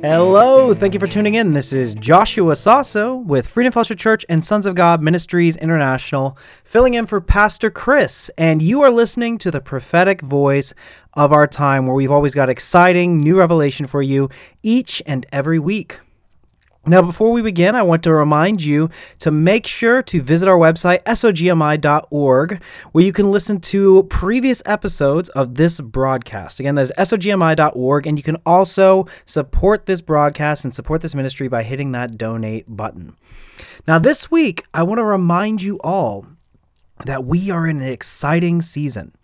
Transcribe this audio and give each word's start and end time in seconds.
Hello, 0.00 0.72
thank 0.74 0.94
you 0.94 1.00
for 1.00 1.08
tuning 1.08 1.34
in. 1.34 1.54
This 1.54 1.72
is 1.72 1.92
Joshua 1.96 2.54
Sasso 2.54 3.16
with 3.16 3.48
Freedom 3.48 3.72
Fellowship 3.72 3.98
Church 3.98 4.24
and 4.28 4.44
Sons 4.44 4.64
of 4.64 4.76
God 4.76 5.02
Ministries 5.02 5.56
International, 5.56 6.38
filling 6.62 6.94
in 6.94 7.04
for 7.04 7.20
Pastor 7.20 7.68
Chris. 7.68 8.30
And 8.38 8.62
you 8.62 8.80
are 8.82 8.92
listening 8.92 9.38
to 9.38 9.50
the 9.50 9.60
prophetic 9.60 10.20
voice 10.20 10.72
of 11.14 11.32
our 11.32 11.48
time, 11.48 11.88
where 11.88 11.96
we've 11.96 12.12
always 12.12 12.32
got 12.32 12.48
exciting 12.48 13.18
new 13.18 13.36
revelation 13.40 13.86
for 13.86 14.00
you 14.00 14.30
each 14.62 15.02
and 15.04 15.26
every 15.32 15.58
week. 15.58 15.98
Now, 16.88 17.02
before 17.02 17.32
we 17.32 17.42
begin, 17.42 17.74
I 17.74 17.82
want 17.82 18.02
to 18.04 18.12
remind 18.14 18.62
you 18.62 18.88
to 19.18 19.30
make 19.30 19.66
sure 19.66 20.02
to 20.04 20.22
visit 20.22 20.48
our 20.48 20.56
website, 20.56 21.02
sogmi.org, 21.04 22.62
where 22.92 23.04
you 23.04 23.12
can 23.12 23.30
listen 23.30 23.60
to 23.60 24.04
previous 24.04 24.62
episodes 24.64 25.28
of 25.30 25.56
this 25.56 25.80
broadcast. 25.80 26.60
Again, 26.60 26.76
that's 26.76 26.90
sogmi.org, 26.92 28.06
and 28.06 28.16
you 28.16 28.22
can 28.22 28.36
also 28.46 29.06
support 29.26 29.84
this 29.84 30.00
broadcast 30.00 30.64
and 30.64 30.72
support 30.72 31.02
this 31.02 31.14
ministry 31.14 31.46
by 31.46 31.62
hitting 31.62 31.92
that 31.92 32.16
donate 32.16 32.64
button. 32.74 33.16
Now, 33.86 33.98
this 33.98 34.30
week, 34.30 34.64
I 34.72 34.82
want 34.82 34.98
to 34.98 35.04
remind 35.04 35.60
you 35.60 35.78
all 35.84 36.26
that 37.04 37.24
we 37.24 37.50
are 37.50 37.66
in 37.66 37.82
an 37.82 37.88
exciting 37.88 38.62
season. 38.62 39.14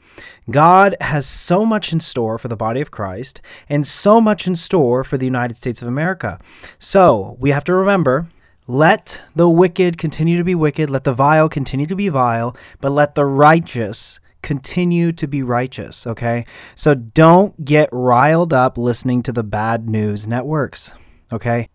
God 0.50 0.97
has 1.00 1.27
so 1.27 1.64
much 1.64 1.92
in 1.92 2.00
store 2.00 2.38
for 2.38 2.48
the 2.48 2.56
body 2.56 2.80
of 2.80 2.91
Christ 2.91 3.41
and 3.69 3.86
so 3.86 4.20
much 4.20 4.46
in 4.46 4.55
store 4.56 5.05
for 5.05 5.16
the 5.16 5.24
United 5.24 5.56
States 5.56 5.80
of 5.80 5.88
America. 5.88 6.38
So 6.78 7.36
we 7.41 7.50
have 7.50 7.64
to 7.64 7.74
remember 7.74 8.28
let 8.66 9.20
the 9.36 9.48
wicked 9.48 9.98
continue 9.98 10.38
to 10.38 10.44
be 10.44 10.55
wicked, 10.55 10.88
let 10.88 11.05
the 11.05 11.12
vile 11.12 11.50
continue 11.50 11.86
to 11.86 11.96
be 11.96 12.08
vile, 12.08 12.56
but 12.80 12.91
let 12.91 13.14
the 13.14 13.27
righteous 13.27 14.20
continue 14.42 15.12
to 15.12 15.27
be 15.27 15.42
righteous, 15.42 16.06
okay? 16.06 16.46
So 16.74 16.94
don't 16.94 17.64
get 17.64 17.89
riled 17.92 18.52
up 18.52 18.78
listening 18.78 19.22
to 19.24 19.33
the 19.33 19.42
bad 19.42 19.89
news 19.89 20.27
networks, 20.27 20.92
okay? 21.33 21.68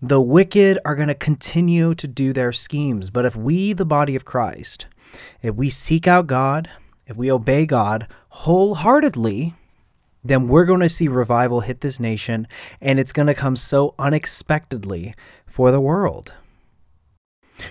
The 0.00 0.20
wicked 0.20 0.78
are 0.84 0.96
going 0.96 1.08
to 1.08 1.14
continue 1.14 1.94
to 1.94 2.08
do 2.08 2.32
their 2.32 2.52
schemes, 2.52 3.10
but 3.10 3.24
if 3.24 3.34
we, 3.34 3.72
the 3.72 3.84
body 3.84 4.14
of 4.16 4.24
Christ, 4.24 4.86
if 5.42 5.54
we 5.54 5.70
seek 5.70 6.06
out 6.06 6.26
God, 6.26 6.68
if 7.06 7.16
we 7.16 7.30
obey 7.30 7.66
God 7.66 8.06
wholeheartedly, 8.28 9.54
then 10.24 10.48
we're 10.48 10.64
going 10.64 10.80
to 10.80 10.88
see 10.88 11.08
revival 11.08 11.60
hit 11.60 11.80
this 11.80 11.98
nation, 11.98 12.46
and 12.80 12.98
it's 12.98 13.12
going 13.12 13.26
to 13.26 13.34
come 13.34 13.56
so 13.56 13.94
unexpectedly 13.98 15.14
for 15.46 15.70
the 15.70 15.80
world. 15.80 16.32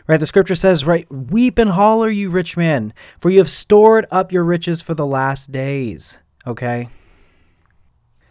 Right, 0.08 0.20
the 0.20 0.26
scripture 0.26 0.56
says, 0.56 0.86
right, 0.86 1.12
weep 1.12 1.58
and 1.58 1.72
holler, 1.72 2.10
you 2.10 2.30
rich 2.30 2.56
man, 2.56 2.94
for 3.20 3.30
you 3.30 3.40
have 3.40 3.50
stored 3.50 4.06
up 4.12 4.32
your 4.32 4.44
riches 4.44 4.82
for 4.82 4.94
the 4.94 5.06
last 5.06 5.52
days. 5.52 6.20
Okay? 6.46 6.90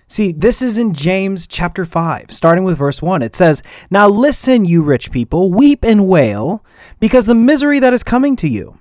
See, 0.06 0.32
this 0.32 0.60
is 0.60 0.76
in 0.76 0.92
James 0.92 1.46
chapter 1.46 1.84
5, 1.84 2.32
starting 2.32 2.64
with 2.64 2.78
verse 2.78 3.00
1. 3.00 3.22
It 3.22 3.34
says, 3.34 3.62
Now 3.90 4.08
listen, 4.08 4.64
you 4.64 4.82
rich 4.82 5.12
people, 5.12 5.52
weep 5.52 5.84
and 5.84 6.08
wail, 6.08 6.64
because 6.98 7.26
the 7.26 7.34
misery 7.34 7.78
that 7.78 7.92
is 7.92 8.02
coming 8.02 8.36
to 8.36 8.48
you. 8.48 8.78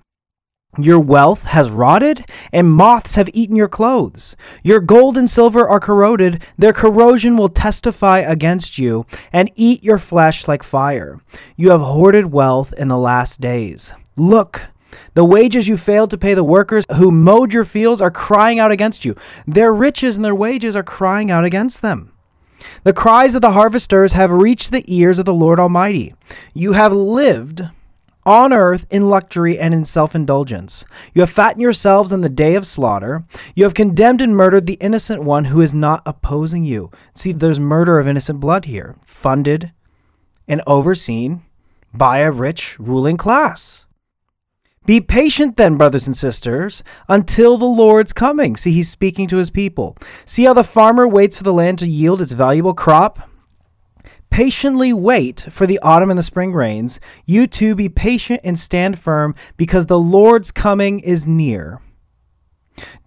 Your 0.77 0.99
wealth 0.99 1.43
has 1.45 1.71
rotted, 1.71 2.29
and 2.53 2.71
moths 2.71 3.15
have 3.15 3.29
eaten 3.33 3.55
your 3.55 3.67
clothes. 3.67 4.35
Your 4.63 4.79
gold 4.79 5.17
and 5.17 5.29
silver 5.29 5.67
are 5.67 5.79
corroded. 5.79 6.43
Their 6.59 6.73
corrosion 6.73 7.35
will 7.35 7.49
testify 7.49 8.19
against 8.19 8.77
you 8.77 9.07
and 9.33 9.51
eat 9.55 9.83
your 9.83 9.97
flesh 9.97 10.47
like 10.47 10.61
fire. 10.61 11.19
You 11.57 11.71
have 11.71 11.81
hoarded 11.81 12.31
wealth 12.31 12.71
in 12.73 12.87
the 12.87 12.97
last 12.97 13.41
days. 13.41 13.93
Look, 14.15 14.67
the 15.15 15.25
wages 15.25 15.67
you 15.67 15.75
failed 15.75 16.11
to 16.11 16.17
pay 16.19 16.35
the 16.35 16.43
workers 16.43 16.85
who 16.95 17.11
mowed 17.11 17.51
your 17.51 17.65
fields 17.65 17.99
are 17.99 18.11
crying 18.11 18.59
out 18.59 18.71
against 18.71 19.03
you. 19.03 19.15
Their 19.47 19.73
riches 19.73 20.17
and 20.17 20.23
their 20.23 20.35
wages 20.35 20.75
are 20.75 20.83
crying 20.83 21.31
out 21.31 21.45
against 21.45 21.81
them. 21.81 22.13
The 22.83 22.93
cries 22.93 23.35
of 23.35 23.41
the 23.41 23.51
harvesters 23.51 24.13
have 24.13 24.31
reached 24.31 24.71
the 24.71 24.83
ears 24.87 25.17
of 25.17 25.25
the 25.25 25.33
Lord 25.33 25.59
Almighty. 25.59 26.13
You 26.53 26.73
have 26.73 26.93
lived 26.93 27.63
on 28.25 28.53
earth 28.53 28.85
in 28.89 29.09
luxury 29.09 29.57
and 29.57 29.73
in 29.73 29.85
self 29.85 30.15
indulgence. 30.15 30.85
You 31.13 31.21
have 31.21 31.29
fattened 31.29 31.61
yourselves 31.61 32.13
on 32.13 32.21
the 32.21 32.29
day 32.29 32.55
of 32.55 32.65
slaughter. 32.65 33.23
You 33.55 33.63
have 33.63 33.73
condemned 33.73 34.21
and 34.21 34.35
murdered 34.35 34.67
the 34.67 34.73
innocent 34.81 35.23
one 35.23 35.45
who 35.45 35.61
is 35.61 35.73
not 35.73 36.03
opposing 36.05 36.63
you. 36.63 36.91
See, 37.13 37.31
there's 37.31 37.59
murder 37.59 37.99
of 37.99 38.07
innocent 38.07 38.39
blood 38.39 38.65
here, 38.65 38.95
funded 39.05 39.71
and 40.47 40.61
overseen 40.67 41.43
by 41.93 42.19
a 42.19 42.31
rich 42.31 42.77
ruling 42.79 43.17
class. 43.17 43.85
Be 44.85 44.99
patient 44.99 45.55
then, 45.55 45.77
brothers 45.77 46.07
and 46.07 46.17
sisters, 46.17 46.83
until 47.07 47.57
the 47.57 47.65
Lord's 47.65 48.11
coming. 48.11 48.57
See, 48.57 48.71
he's 48.71 48.89
speaking 48.89 49.27
to 49.27 49.37
his 49.37 49.51
people. 49.51 49.95
See 50.25 50.45
how 50.45 50.53
the 50.53 50.63
farmer 50.63 51.07
waits 51.07 51.37
for 51.37 51.43
the 51.43 51.53
land 51.53 51.77
to 51.79 51.87
yield 51.87 52.21
its 52.21 52.31
valuable 52.31 52.73
crop? 52.73 53.28
Patiently 54.29 54.93
wait 54.93 55.47
for 55.49 55.67
the 55.67 55.79
autumn 55.79 56.09
and 56.09 56.17
the 56.17 56.23
spring 56.23 56.53
rains. 56.53 56.99
You 57.25 57.47
too 57.47 57.75
be 57.75 57.89
patient 57.89 58.41
and 58.43 58.57
stand 58.57 58.99
firm, 58.99 59.35
because 59.57 59.87
the 59.87 59.99
Lord's 59.99 60.51
coming 60.51 60.99
is 60.99 61.27
near. 61.27 61.81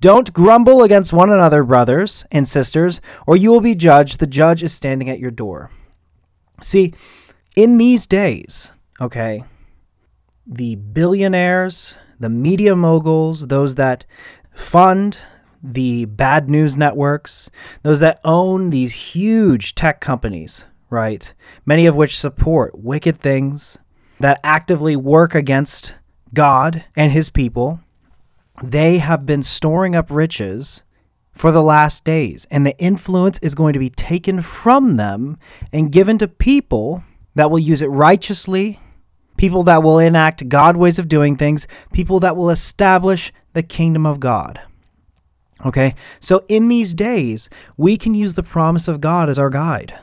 Don't 0.00 0.32
grumble 0.32 0.82
against 0.82 1.12
one 1.12 1.30
another, 1.30 1.62
brothers 1.62 2.26
and 2.30 2.46
sisters, 2.46 3.00
or 3.26 3.36
you 3.36 3.50
will 3.50 3.60
be 3.60 3.74
judged. 3.74 4.18
The 4.18 4.26
judge 4.26 4.62
is 4.62 4.72
standing 4.72 5.08
at 5.08 5.18
your 5.18 5.30
door. 5.30 5.70
See, 6.60 6.92
in 7.56 7.78
these 7.78 8.06
days, 8.06 8.72
okay, 9.00 9.44
the 10.46 10.76
billionaires, 10.76 11.96
the 12.20 12.28
media 12.28 12.76
moguls, 12.76 13.46
those 13.46 13.76
that 13.76 14.04
fund 14.54 15.18
the 15.62 16.04
bad 16.04 16.50
news 16.50 16.76
networks, 16.76 17.50
those 17.82 18.00
that 18.00 18.20
own 18.24 18.70
these 18.70 18.92
huge 18.92 19.74
tech 19.74 20.00
companies, 20.00 20.66
right? 20.92 21.32
Many 21.66 21.86
of 21.86 21.96
which 21.96 22.18
support 22.18 22.78
wicked 22.78 23.18
things 23.18 23.78
that 24.20 24.40
actively 24.44 24.94
work 24.94 25.34
against 25.34 25.94
God 26.32 26.84
and 26.94 27.10
his 27.12 27.30
people. 27.30 27.80
They 28.62 28.98
have 28.98 29.26
been 29.26 29.42
storing 29.42 29.96
up 29.96 30.10
riches 30.10 30.84
for 31.32 31.50
the 31.50 31.62
last 31.62 32.04
days, 32.04 32.46
and 32.50 32.64
the 32.64 32.78
influence 32.78 33.38
is 33.40 33.54
going 33.54 33.72
to 33.72 33.78
be 33.78 33.90
taken 33.90 34.42
from 34.42 34.96
them 34.96 35.38
and 35.72 35.90
given 35.90 36.18
to 36.18 36.28
people 36.28 37.02
that 37.34 37.50
will 37.50 37.58
use 37.58 37.80
it 37.80 37.86
righteously, 37.86 38.78
people 39.36 39.62
that 39.64 39.82
will 39.82 39.98
enact 39.98 40.48
God 40.48 40.76
ways 40.76 40.98
of 40.98 41.08
doing 41.08 41.36
things, 41.36 41.66
people 41.92 42.20
that 42.20 42.36
will 42.36 42.50
establish 42.50 43.32
the 43.54 43.62
kingdom 43.62 44.06
of 44.06 44.20
God. 44.20 44.60
Okay, 45.64 45.94
so 46.20 46.44
in 46.48 46.68
these 46.68 46.92
days, 46.92 47.48
we 47.76 47.96
can 47.96 48.14
use 48.14 48.34
the 48.34 48.42
promise 48.42 48.88
of 48.88 49.00
God 49.00 49.30
as 49.30 49.38
our 49.38 49.50
guide. 49.50 49.98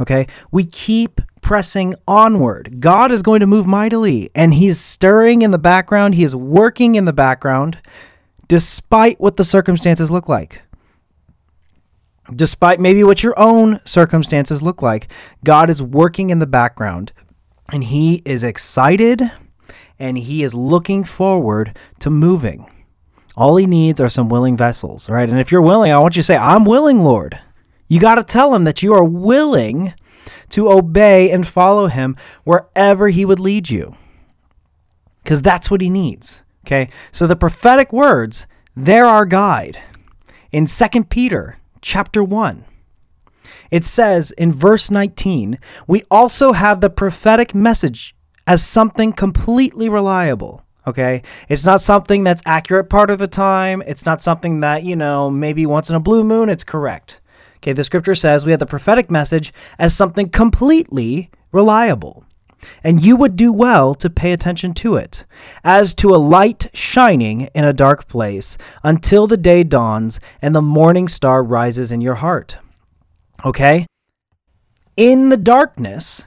Okay? 0.00 0.26
We 0.50 0.64
keep 0.64 1.20
pressing 1.40 1.94
onward. 2.06 2.80
God 2.80 3.10
is 3.10 3.22
going 3.22 3.40
to 3.40 3.46
move 3.46 3.66
mightily, 3.66 4.30
and 4.34 4.54
He 4.54 4.68
is 4.68 4.80
stirring 4.80 5.42
in 5.42 5.50
the 5.50 5.58
background, 5.58 6.14
He 6.14 6.24
is 6.24 6.34
working 6.34 6.94
in 6.94 7.04
the 7.04 7.12
background, 7.12 7.78
despite 8.48 9.20
what 9.20 9.36
the 9.36 9.44
circumstances 9.44 10.10
look 10.10 10.28
like. 10.28 10.62
Despite 12.34 12.78
maybe 12.78 13.02
what 13.02 13.22
your 13.22 13.38
own 13.38 13.80
circumstances 13.86 14.62
look 14.62 14.82
like, 14.82 15.10
God 15.44 15.70
is 15.70 15.82
working 15.82 16.30
in 16.30 16.38
the 16.38 16.46
background, 16.46 17.12
and 17.72 17.84
He 17.84 18.22
is 18.24 18.44
excited 18.44 19.30
and 19.98 20.18
He 20.18 20.42
is 20.42 20.54
looking 20.54 21.04
forward 21.04 21.76
to 22.00 22.10
moving. 22.10 22.70
All 23.36 23.56
He 23.56 23.66
needs 23.66 24.00
are 24.00 24.08
some 24.08 24.28
willing 24.28 24.56
vessels, 24.56 25.08
right? 25.08 25.28
And 25.28 25.40
if 25.40 25.50
you're 25.50 25.62
willing, 25.62 25.92
I 25.92 25.98
want 25.98 26.16
you 26.16 26.22
to 26.22 26.26
say, 26.26 26.36
I'm 26.36 26.64
willing, 26.64 27.00
Lord. 27.00 27.38
You 27.88 27.98
got 28.00 28.16
to 28.16 28.24
tell 28.24 28.54
him 28.54 28.64
that 28.64 28.82
you 28.82 28.92
are 28.94 29.04
willing 29.04 29.94
to 30.50 30.70
obey 30.70 31.30
and 31.30 31.46
follow 31.46 31.86
him 31.88 32.16
wherever 32.44 33.08
he 33.08 33.24
would 33.24 33.40
lead 33.40 33.70
you. 33.70 33.96
Because 35.22 35.42
that's 35.42 35.70
what 35.70 35.80
he 35.80 35.90
needs. 35.90 36.42
Okay? 36.66 36.90
So 37.12 37.26
the 37.26 37.36
prophetic 37.36 37.92
words, 37.92 38.46
they're 38.76 39.06
our 39.06 39.24
guide. 39.24 39.80
In 40.52 40.66
2 40.66 41.04
Peter 41.04 41.58
chapter 41.80 42.22
1, 42.22 42.64
it 43.70 43.84
says 43.84 44.30
in 44.32 44.52
verse 44.52 44.90
19, 44.90 45.58
we 45.86 46.02
also 46.10 46.52
have 46.52 46.80
the 46.80 46.90
prophetic 46.90 47.54
message 47.54 48.14
as 48.46 48.64
something 48.64 49.12
completely 49.12 49.88
reliable. 49.88 50.62
Okay. 50.86 51.22
It's 51.50 51.66
not 51.66 51.82
something 51.82 52.24
that's 52.24 52.40
accurate 52.46 52.88
part 52.88 53.10
of 53.10 53.18
the 53.18 53.28
time. 53.28 53.82
It's 53.86 54.06
not 54.06 54.22
something 54.22 54.60
that, 54.60 54.84
you 54.84 54.96
know, 54.96 55.30
maybe 55.30 55.66
once 55.66 55.90
in 55.90 55.96
a 55.96 56.00
blue 56.00 56.24
moon 56.24 56.48
it's 56.48 56.64
correct. 56.64 57.20
Okay, 57.58 57.72
the 57.72 57.84
scripture 57.84 58.14
says 58.14 58.44
we 58.44 58.52
have 58.52 58.60
the 58.60 58.66
prophetic 58.66 59.10
message 59.10 59.52
as 59.78 59.94
something 59.94 60.28
completely 60.28 61.30
reliable. 61.52 62.24
and 62.82 63.02
you 63.02 63.16
would 63.16 63.36
do 63.36 63.52
well 63.52 63.94
to 63.94 64.10
pay 64.10 64.32
attention 64.32 64.74
to 64.74 64.96
it, 64.96 65.24
as 65.64 65.94
to 65.94 66.14
a 66.14 66.16
light 66.16 66.68
shining 66.72 67.42
in 67.54 67.64
a 67.64 67.72
dark 67.72 68.08
place, 68.08 68.58
until 68.82 69.26
the 69.26 69.36
day 69.36 69.64
dawns 69.64 70.20
and 70.42 70.54
the 70.54 70.62
morning 70.62 71.08
star 71.08 71.42
rises 71.42 71.92
in 71.92 72.00
your 72.00 72.16
heart. 72.16 72.58
Okay? 73.44 73.86
In 74.96 75.28
the 75.28 75.36
darkness, 75.36 76.26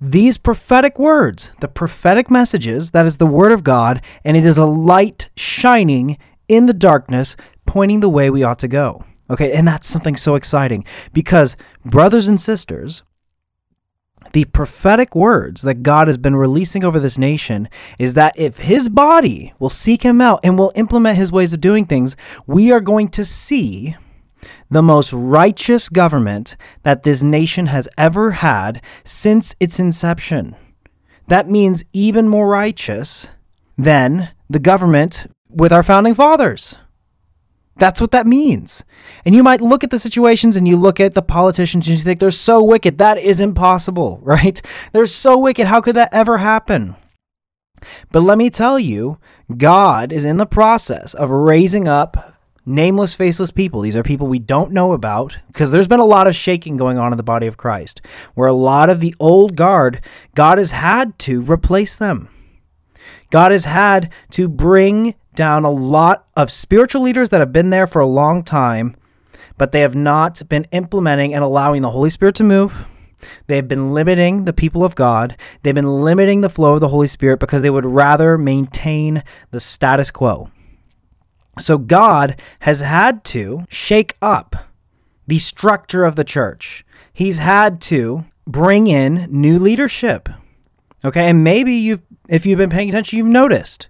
these 0.00 0.38
prophetic 0.38 0.98
words, 0.98 1.50
the 1.60 1.68
prophetic 1.68 2.30
messages, 2.30 2.92
that 2.92 3.06
is 3.06 3.16
the 3.18 3.26
word 3.26 3.52
of 3.52 3.64
God, 3.64 4.02
and 4.24 4.36
it 4.36 4.44
is 4.44 4.58
a 4.58 4.66
light 4.66 5.28
shining 5.36 6.18
in 6.48 6.66
the 6.66 6.72
darkness, 6.72 7.36
pointing 7.66 8.00
the 8.00 8.08
way 8.08 8.30
we 8.30 8.42
ought 8.42 8.58
to 8.60 8.68
go. 8.68 9.04
Okay, 9.30 9.52
and 9.52 9.68
that's 9.68 9.86
something 9.86 10.16
so 10.16 10.34
exciting 10.34 10.84
because, 11.12 11.56
brothers 11.84 12.28
and 12.28 12.40
sisters, 12.40 13.02
the 14.32 14.44
prophetic 14.46 15.14
words 15.14 15.62
that 15.62 15.82
God 15.82 16.06
has 16.06 16.18
been 16.18 16.36
releasing 16.36 16.84
over 16.84 16.98
this 16.98 17.18
nation 17.18 17.68
is 17.98 18.14
that 18.14 18.38
if 18.38 18.58
his 18.58 18.88
body 18.88 19.54
will 19.58 19.70
seek 19.70 20.02
him 20.02 20.20
out 20.20 20.40
and 20.42 20.58
will 20.58 20.72
implement 20.74 21.16
his 21.16 21.32
ways 21.32 21.52
of 21.52 21.60
doing 21.60 21.84
things, 21.84 22.16
we 22.46 22.70
are 22.72 22.80
going 22.80 23.08
to 23.08 23.24
see 23.24 23.96
the 24.70 24.82
most 24.82 25.12
righteous 25.12 25.88
government 25.88 26.56
that 26.82 27.02
this 27.02 27.22
nation 27.22 27.66
has 27.66 27.88
ever 27.96 28.32
had 28.32 28.82
since 29.04 29.54
its 29.60 29.80
inception. 29.80 30.54
That 31.28 31.48
means 31.48 31.84
even 31.92 32.28
more 32.28 32.48
righteous 32.48 33.28
than 33.76 34.30
the 34.48 34.58
government 34.58 35.26
with 35.48 35.72
our 35.72 35.82
founding 35.82 36.14
fathers. 36.14 36.78
That's 37.78 38.00
what 38.00 38.10
that 38.10 38.26
means. 38.26 38.84
And 39.24 39.34
you 39.34 39.42
might 39.42 39.60
look 39.60 39.84
at 39.84 39.90
the 39.90 39.98
situations 39.98 40.56
and 40.56 40.66
you 40.66 40.76
look 40.76 41.00
at 41.00 41.14
the 41.14 41.22
politicians 41.22 41.86
and 41.86 41.96
you 41.96 42.02
think 42.02 42.20
they're 42.20 42.30
so 42.30 42.62
wicked. 42.62 42.98
That 42.98 43.18
is 43.18 43.40
impossible, 43.40 44.18
right? 44.22 44.60
They're 44.92 45.06
so 45.06 45.38
wicked. 45.38 45.66
How 45.66 45.80
could 45.80 45.96
that 45.96 46.12
ever 46.12 46.38
happen? 46.38 46.96
But 48.10 48.22
let 48.22 48.38
me 48.38 48.50
tell 48.50 48.78
you, 48.78 49.18
God 49.56 50.12
is 50.12 50.24
in 50.24 50.36
the 50.36 50.46
process 50.46 51.14
of 51.14 51.30
raising 51.30 51.86
up 51.86 52.34
nameless, 52.66 53.14
faceless 53.14 53.50
people. 53.50 53.80
These 53.80 53.96
are 53.96 54.02
people 54.02 54.26
we 54.26 54.40
don't 54.40 54.72
know 54.72 54.92
about 54.92 55.38
because 55.46 55.70
there's 55.70 55.88
been 55.88 56.00
a 56.00 56.04
lot 56.04 56.26
of 56.26 56.36
shaking 56.36 56.76
going 56.76 56.98
on 56.98 57.12
in 57.12 57.16
the 57.16 57.22
body 57.22 57.46
of 57.46 57.56
Christ, 57.56 58.00
where 58.34 58.48
a 58.48 58.52
lot 58.52 58.90
of 58.90 59.00
the 59.00 59.14
old 59.18 59.56
guard, 59.56 60.04
God 60.34 60.58
has 60.58 60.72
had 60.72 61.18
to 61.20 61.40
replace 61.40 61.96
them. 61.96 62.28
God 63.30 63.52
has 63.52 63.64
had 63.64 64.12
to 64.30 64.48
bring 64.48 65.14
down 65.38 65.64
a 65.64 65.70
lot 65.70 66.26
of 66.36 66.50
spiritual 66.50 67.00
leaders 67.00 67.30
that 67.30 67.38
have 67.38 67.52
been 67.52 67.70
there 67.70 67.86
for 67.86 68.00
a 68.00 68.06
long 68.06 68.42
time, 68.42 68.96
but 69.56 69.70
they 69.70 69.82
have 69.82 69.94
not 69.94 70.42
been 70.48 70.66
implementing 70.72 71.32
and 71.32 71.44
allowing 71.44 71.80
the 71.80 71.90
Holy 71.90 72.10
Spirit 72.10 72.34
to 72.34 72.42
move. 72.42 72.86
They 73.46 73.54
have 73.54 73.68
been 73.68 73.94
limiting 73.94 74.46
the 74.46 74.52
people 74.52 74.82
of 74.82 74.96
God. 74.96 75.36
They've 75.62 75.74
been 75.74 76.02
limiting 76.02 76.40
the 76.40 76.48
flow 76.48 76.74
of 76.74 76.80
the 76.80 76.88
Holy 76.88 77.06
Spirit 77.06 77.38
because 77.38 77.62
they 77.62 77.70
would 77.70 77.86
rather 77.86 78.36
maintain 78.36 79.22
the 79.52 79.60
status 79.60 80.10
quo. 80.10 80.50
So 81.56 81.78
God 81.78 82.40
has 82.60 82.80
had 82.80 83.22
to 83.26 83.64
shake 83.68 84.16
up 84.20 84.56
the 85.28 85.38
structure 85.38 86.04
of 86.04 86.16
the 86.16 86.24
church. 86.24 86.84
He's 87.12 87.38
had 87.38 87.80
to 87.82 88.24
bring 88.44 88.88
in 88.88 89.28
new 89.30 89.56
leadership. 89.56 90.28
Okay, 91.04 91.28
and 91.28 91.44
maybe 91.44 91.74
you've 91.74 92.02
if 92.28 92.44
you've 92.44 92.58
been 92.58 92.70
paying 92.70 92.88
attention, 92.88 93.18
you've 93.18 93.26
noticed 93.28 93.88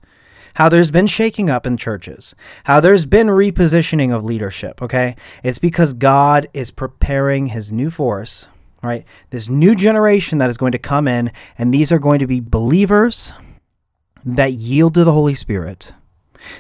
how 0.58 0.69
there's 0.69 0.90
been 0.90 1.06
shaking 1.06 1.49
up 1.49 1.69
in 1.69 1.76
churches, 1.76 2.34
how 2.64 2.81
there's 2.81 3.06
been 3.06 3.28
repositioning 3.28 4.12
of 4.12 4.25
leadership, 4.25 4.82
okay? 4.82 5.14
It's 5.44 5.60
because 5.60 5.93
God 5.93 6.49
is 6.52 6.72
preparing 6.72 7.46
his 7.46 7.70
new 7.70 7.90
force, 7.90 8.49
right? 8.82 9.05
This 9.31 9.49
new 9.49 9.76
generation 9.76 10.38
that 10.38 10.50
is 10.50 10.56
going 10.56 10.72
to 10.72 10.78
come 10.78 11.06
in, 11.06 11.31
and 11.56 11.72
these 11.72 11.93
are 11.93 12.00
going 12.00 12.19
to 12.19 12.26
be 12.26 12.40
believers 12.40 13.32
that 14.25 14.55
yield 14.55 14.94
to 14.94 15.05
the 15.05 15.12
Holy 15.12 15.32
Spirit. 15.32 15.93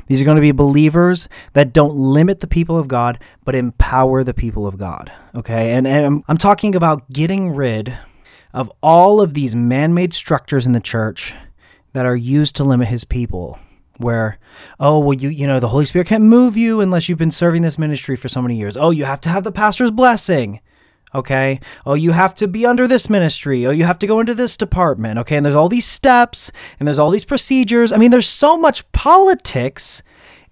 These 0.06 0.22
are 0.22 0.24
going 0.24 0.36
to 0.36 0.40
be 0.40 0.52
believers 0.52 1.28
that 1.54 1.72
don't 1.72 1.96
limit 1.96 2.38
the 2.38 2.46
people 2.46 2.78
of 2.78 2.86
God, 2.86 3.18
but 3.44 3.56
empower 3.56 4.22
the 4.22 4.32
people 4.32 4.64
of 4.64 4.78
God. 4.78 5.10
Okay. 5.34 5.72
And, 5.72 5.88
and 5.88 6.06
I'm, 6.06 6.24
I'm 6.28 6.38
talking 6.38 6.76
about 6.76 7.10
getting 7.10 7.50
rid 7.50 7.98
of 8.52 8.70
all 8.80 9.20
of 9.20 9.34
these 9.34 9.56
man 9.56 9.92
made 9.92 10.14
structures 10.14 10.66
in 10.66 10.72
the 10.72 10.78
church 10.78 11.34
that 11.94 12.06
are 12.06 12.14
used 12.14 12.54
to 12.54 12.64
limit 12.64 12.86
his 12.86 13.02
people 13.02 13.58
where 13.98 14.38
oh 14.80 14.98
well 14.98 15.14
you 15.14 15.28
you 15.28 15.46
know 15.46 15.60
the 15.60 15.68
holy 15.68 15.84
spirit 15.84 16.06
can't 16.06 16.24
move 16.24 16.56
you 16.56 16.80
unless 16.80 17.08
you've 17.08 17.18
been 17.18 17.30
serving 17.30 17.62
this 17.62 17.78
ministry 17.78 18.16
for 18.16 18.28
so 18.28 18.40
many 18.40 18.56
years. 18.56 18.76
Oh 18.76 18.90
you 18.90 19.04
have 19.04 19.20
to 19.22 19.28
have 19.28 19.44
the 19.44 19.52
pastor's 19.52 19.90
blessing. 19.90 20.60
Okay. 21.14 21.60
Oh 21.86 21.94
you 21.94 22.12
have 22.12 22.34
to 22.36 22.48
be 22.48 22.66
under 22.66 22.86
this 22.86 23.08
ministry. 23.08 23.66
Oh 23.66 23.70
you 23.70 23.84
have 23.84 23.98
to 24.00 24.06
go 24.06 24.20
into 24.20 24.34
this 24.34 24.56
department. 24.56 25.18
Okay. 25.18 25.36
And 25.36 25.44
there's 25.44 25.54
all 25.54 25.68
these 25.68 25.86
steps 25.86 26.50
and 26.78 26.86
there's 26.86 26.98
all 26.98 27.10
these 27.10 27.24
procedures. 27.24 27.92
I 27.92 27.96
mean 27.96 28.10
there's 28.10 28.28
so 28.28 28.56
much 28.56 28.90
politics 28.92 30.02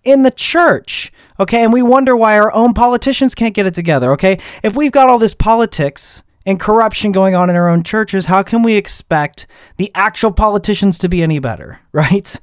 in 0.03 0.23
the 0.23 0.31
church. 0.31 1.13
Okay. 1.39 1.63
And 1.63 1.73
we 1.73 1.83
wonder 1.83 2.17
why 2.17 2.39
our 2.39 2.53
own 2.53 2.75
politicians 2.75 3.35
can't 3.35 3.55
get 3.55 3.67
it 3.67 3.75
together. 3.75 4.13
Okay. 4.13 4.39
If 4.63 4.75
we've 4.75 4.93
got 4.93 5.09
all 5.09 5.19
this 5.19 5.35
politics 5.35 6.23
and 6.47 6.61
corruption 6.61 7.13
going 7.13 7.35
on 7.35 7.51
in 7.51 7.57
our 7.57 7.69
own 7.69 7.83
churches 7.83 8.27
how 8.27 8.43
can 8.43 8.63
we 8.63 8.75
expect 8.75 9.49
the 9.79 9.91
actual 9.95 10.31
politicians 10.31 10.97
to 10.99 11.09
be 11.09 11.23
any 11.23 11.39
better? 11.39 11.81
Right 11.93 12.39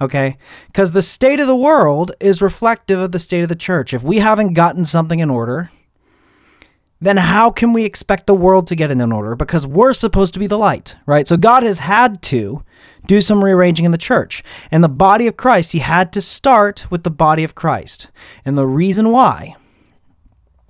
okay? 0.00 0.36
Because 0.66 0.92
the 0.92 1.02
state 1.02 1.40
of 1.40 1.46
the 1.46 1.56
world 1.56 2.12
is 2.20 2.42
reflective 2.42 2.98
of 2.98 3.12
the 3.12 3.18
state 3.18 3.42
of 3.42 3.48
the 3.48 3.56
church. 3.56 3.94
If 3.94 4.02
we 4.02 4.18
haven't 4.18 4.54
gotten 4.54 4.84
something 4.84 5.20
in 5.20 5.30
order, 5.30 5.70
then 7.00 7.18
how 7.18 7.50
can 7.50 7.72
we 7.72 7.84
expect 7.84 8.26
the 8.26 8.34
world 8.34 8.66
to 8.66 8.74
get 8.74 8.90
in 8.90 9.12
order? 9.12 9.34
Because 9.34 9.66
we're 9.66 9.92
supposed 9.92 10.32
to 10.34 10.40
be 10.40 10.46
the 10.46 10.58
light, 10.58 10.96
right? 11.04 11.28
So 11.28 11.36
God 11.36 11.62
has 11.62 11.80
had 11.80 12.22
to 12.22 12.62
do 13.06 13.20
some 13.20 13.44
rearranging 13.44 13.84
in 13.84 13.92
the 13.92 13.98
church. 13.98 14.42
And 14.70 14.82
the 14.82 14.88
body 14.88 15.26
of 15.26 15.36
Christ, 15.36 15.72
he 15.72 15.80
had 15.80 16.12
to 16.14 16.20
start 16.20 16.90
with 16.90 17.04
the 17.04 17.10
body 17.10 17.44
of 17.44 17.54
Christ. 17.54 18.08
And 18.44 18.56
the 18.56 18.66
reason 18.66 19.10
why 19.10 19.56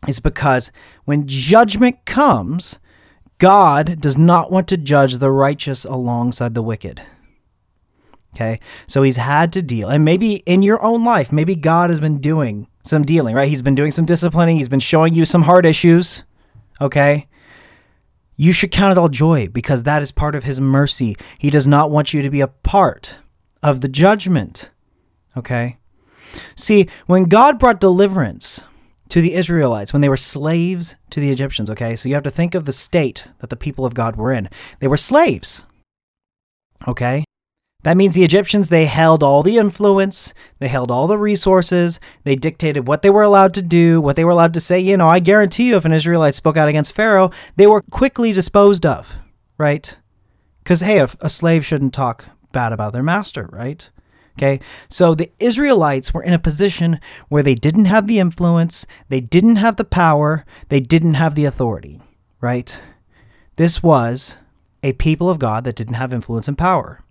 is 0.07 0.21
because 0.21 0.71
when 1.05 1.27
judgment 1.27 2.05
comes, 2.05 2.79
God 3.39 4.01
does 4.01 4.17
not 4.17 4.51
want 4.51 4.69
to 4.69 4.77
judge 4.77 5.19
the 5.19 5.31
righteous 5.31 5.85
alongside 5.85 6.55
the 6.55 6.63
wicked. 6.63 7.03
Okay. 8.37 8.61
So 8.87 9.03
he's 9.03 9.17
had 9.17 9.51
to 9.55 9.63
deal. 9.63 9.89
And 9.89 10.05
maybe 10.05 10.37
in 10.45 10.63
your 10.63 10.83
own 10.83 11.05
life, 11.05 11.33
maybe 11.33 11.57
God 11.57 11.89
has 11.89 12.01
been 12.01 12.19
doing 12.19 12.69
some 12.85 13.03
dealing, 13.03 13.35
right? 13.35 13.49
He's 13.49 13.63
been 13.63 13.75
doing 13.75 13.91
some 13.91 14.05
disciplining. 14.05 14.59
He's 14.59 14.69
been 14.69 14.79
showing 14.79 15.15
you 15.15 15.25
some 15.25 15.43
hard 15.43 15.65
issues. 15.65 16.25
Okay. 16.79 17.29
You 18.37 18.53
should 18.53 18.71
count 18.71 18.93
it 18.93 18.99
all 18.99 19.09
joy 19.09 19.49
because 19.49 19.85
that 19.85 20.03
is 20.03 20.13
part 20.13 20.35
of 20.35 20.45
his 20.45 20.61
mercy. 20.61 21.17
He 21.39 21.49
does 21.49 21.67
not 21.67 21.91
want 21.91 22.13
you 22.13 22.21
to 22.21 22.29
be 22.29 22.43
a 22.43 22.49
part 22.49 23.17
of 23.63 23.81
the 23.81 23.89
judgment. 23.89 24.71
Okay. 25.35 25.79
See, 26.55 26.87
when 27.07 27.25
God 27.25 27.59
brought 27.59 27.81
deliverance 27.81 28.63
to 29.09 29.23
the 29.23 29.33
Israelites, 29.33 29.95
when 29.95 30.03
they 30.03 30.11
were 30.11 30.17
slaves 30.19 30.97
to 31.09 31.21
the 31.21 31.33
Egyptians, 31.33 31.71
okay, 31.71 31.97
so 31.97 32.07
you 32.07 32.15
have 32.15 32.25
to 32.25 32.31
think 32.31 32.55
of 32.55 32.67
the 32.67 32.73
state 32.73 33.29
that 33.39 33.49
the 33.49 33.57
people 33.57 33.87
of 33.87 33.95
God 33.95 34.17
were 34.17 34.33
in. 34.33 34.51
They 34.81 34.89
were 34.89 34.99
slaves. 34.99 35.65
Okay. 36.87 37.25
That 37.87 37.97
means 37.97 38.17
the 38.17 38.25
Egyptians, 38.25 38.69
they 38.69 38.87
held 38.87 39.23
all 39.23 39.45
the 39.45 39.59
influence, 39.59 40.35
they 40.59 40.67
held 40.67 40.91
all 40.91 41.07
the 41.07 41.17
resources, 41.17 42.01
they 42.25 42.35
dictated 42.35 42.89
what 42.89 43.03
they 43.03 43.11
were 43.11 43.23
allowed 43.23 43.55
to 43.55 43.63
do, 43.63 44.01
what 44.01 44.17
they 44.17 44.25
were 44.25 44.33
allowed 44.33 44.55
to 44.55 44.61
say. 44.61 44.81
You 44.81 44.97
know, 44.97 45.09
I 45.09 45.21
guarantee 45.21 45.69
you, 45.69 45.77
if 45.77 45.85
an 45.85 45.93
Israelite 45.93 46.35
spoke 46.35 46.57
out 46.57 46.69
against 46.69 46.97
Pharaoh, 46.97 47.31
they 47.55 47.69
were 47.69 47.83
quickly 47.83 48.33
disposed 48.33 48.85
of, 48.85 49.15
right? 49.57 49.97
Because, 50.65 50.81
hey, 50.81 50.99
a, 50.99 51.09
a 51.21 51.31
slave 51.31 51.65
shouldn't 51.65 51.95
talk 51.95 52.25
bad 52.51 52.73
about 52.73 52.93
their 52.93 53.05
master, 53.05 53.49
right? 53.53 53.89
Okay, 54.37 54.59
so 54.89 55.15
the 55.15 55.31
Israelites 55.39 56.13
were 56.13 56.25
in 56.25 56.33
a 56.33 56.41
position 56.41 56.99
where 57.29 57.45
they 57.45 57.55
didn't 57.55 57.85
have 57.85 58.09
the 58.09 58.19
influence, 58.19 58.85
they 59.11 59.21
didn't 59.21 59.57
have 59.63 59.77
the 59.77 59.85
power, 59.85 60.45
they 60.71 60.81
didn't 60.81 61.15
have 61.15 61.37
the 61.37 61.45
authority, 61.45 62.03
right? 62.41 62.83
This 63.55 63.81
was 63.81 64.35
a 64.83 64.93
people 64.95 65.31
of 65.31 65.39
God 65.39 65.63
that 65.63 65.77
didn't 65.77 65.95
have 65.95 66.13
influence 66.13 66.49
and 66.49 66.59
power. 66.59 67.05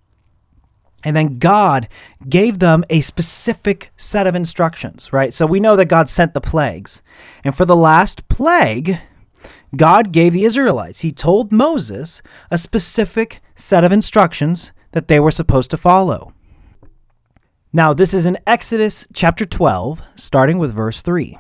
And 1.06 1.16
then 1.16 1.38
God 1.38 1.88
gave 2.28 2.60
them 2.60 2.84
a 2.90 3.02
specific 3.02 3.92
set 3.96 4.26
of 4.28 4.36
instructions, 4.36 5.14
right? 5.14 5.34
So 5.34 5.46
we 5.46 5.60
know 5.60 5.76
that 5.76 5.86
God 5.86 6.10
sent 6.10 6.34
the 6.34 6.42
plagues. 6.42 7.04
And 7.44 7.56
for 7.56 7.64
the 7.64 7.76
last 7.76 8.28
plague, 8.28 9.00
God 9.76 10.12
gave 10.12 10.34
the 10.34 10.46
Israelites, 10.46 11.02
He 11.02 11.12
told 11.12 11.52
Moses 11.52 12.22
a 12.50 12.58
specific 12.58 13.40
set 13.56 13.84
of 13.84 13.92
instructions 13.92 14.72
that 14.92 15.08
they 15.08 15.20
were 15.20 15.32
supposed 15.32 15.70
to 15.72 15.78
follow. 15.78 16.34
Now, 17.72 17.94
this 17.94 18.14
is 18.14 18.26
in 18.26 18.40
Exodus 18.48 19.06
chapter 19.14 19.46
12, 19.46 20.02
starting 20.16 20.58
with 20.58 20.74
verse 20.74 21.02
3. 21.02 21.38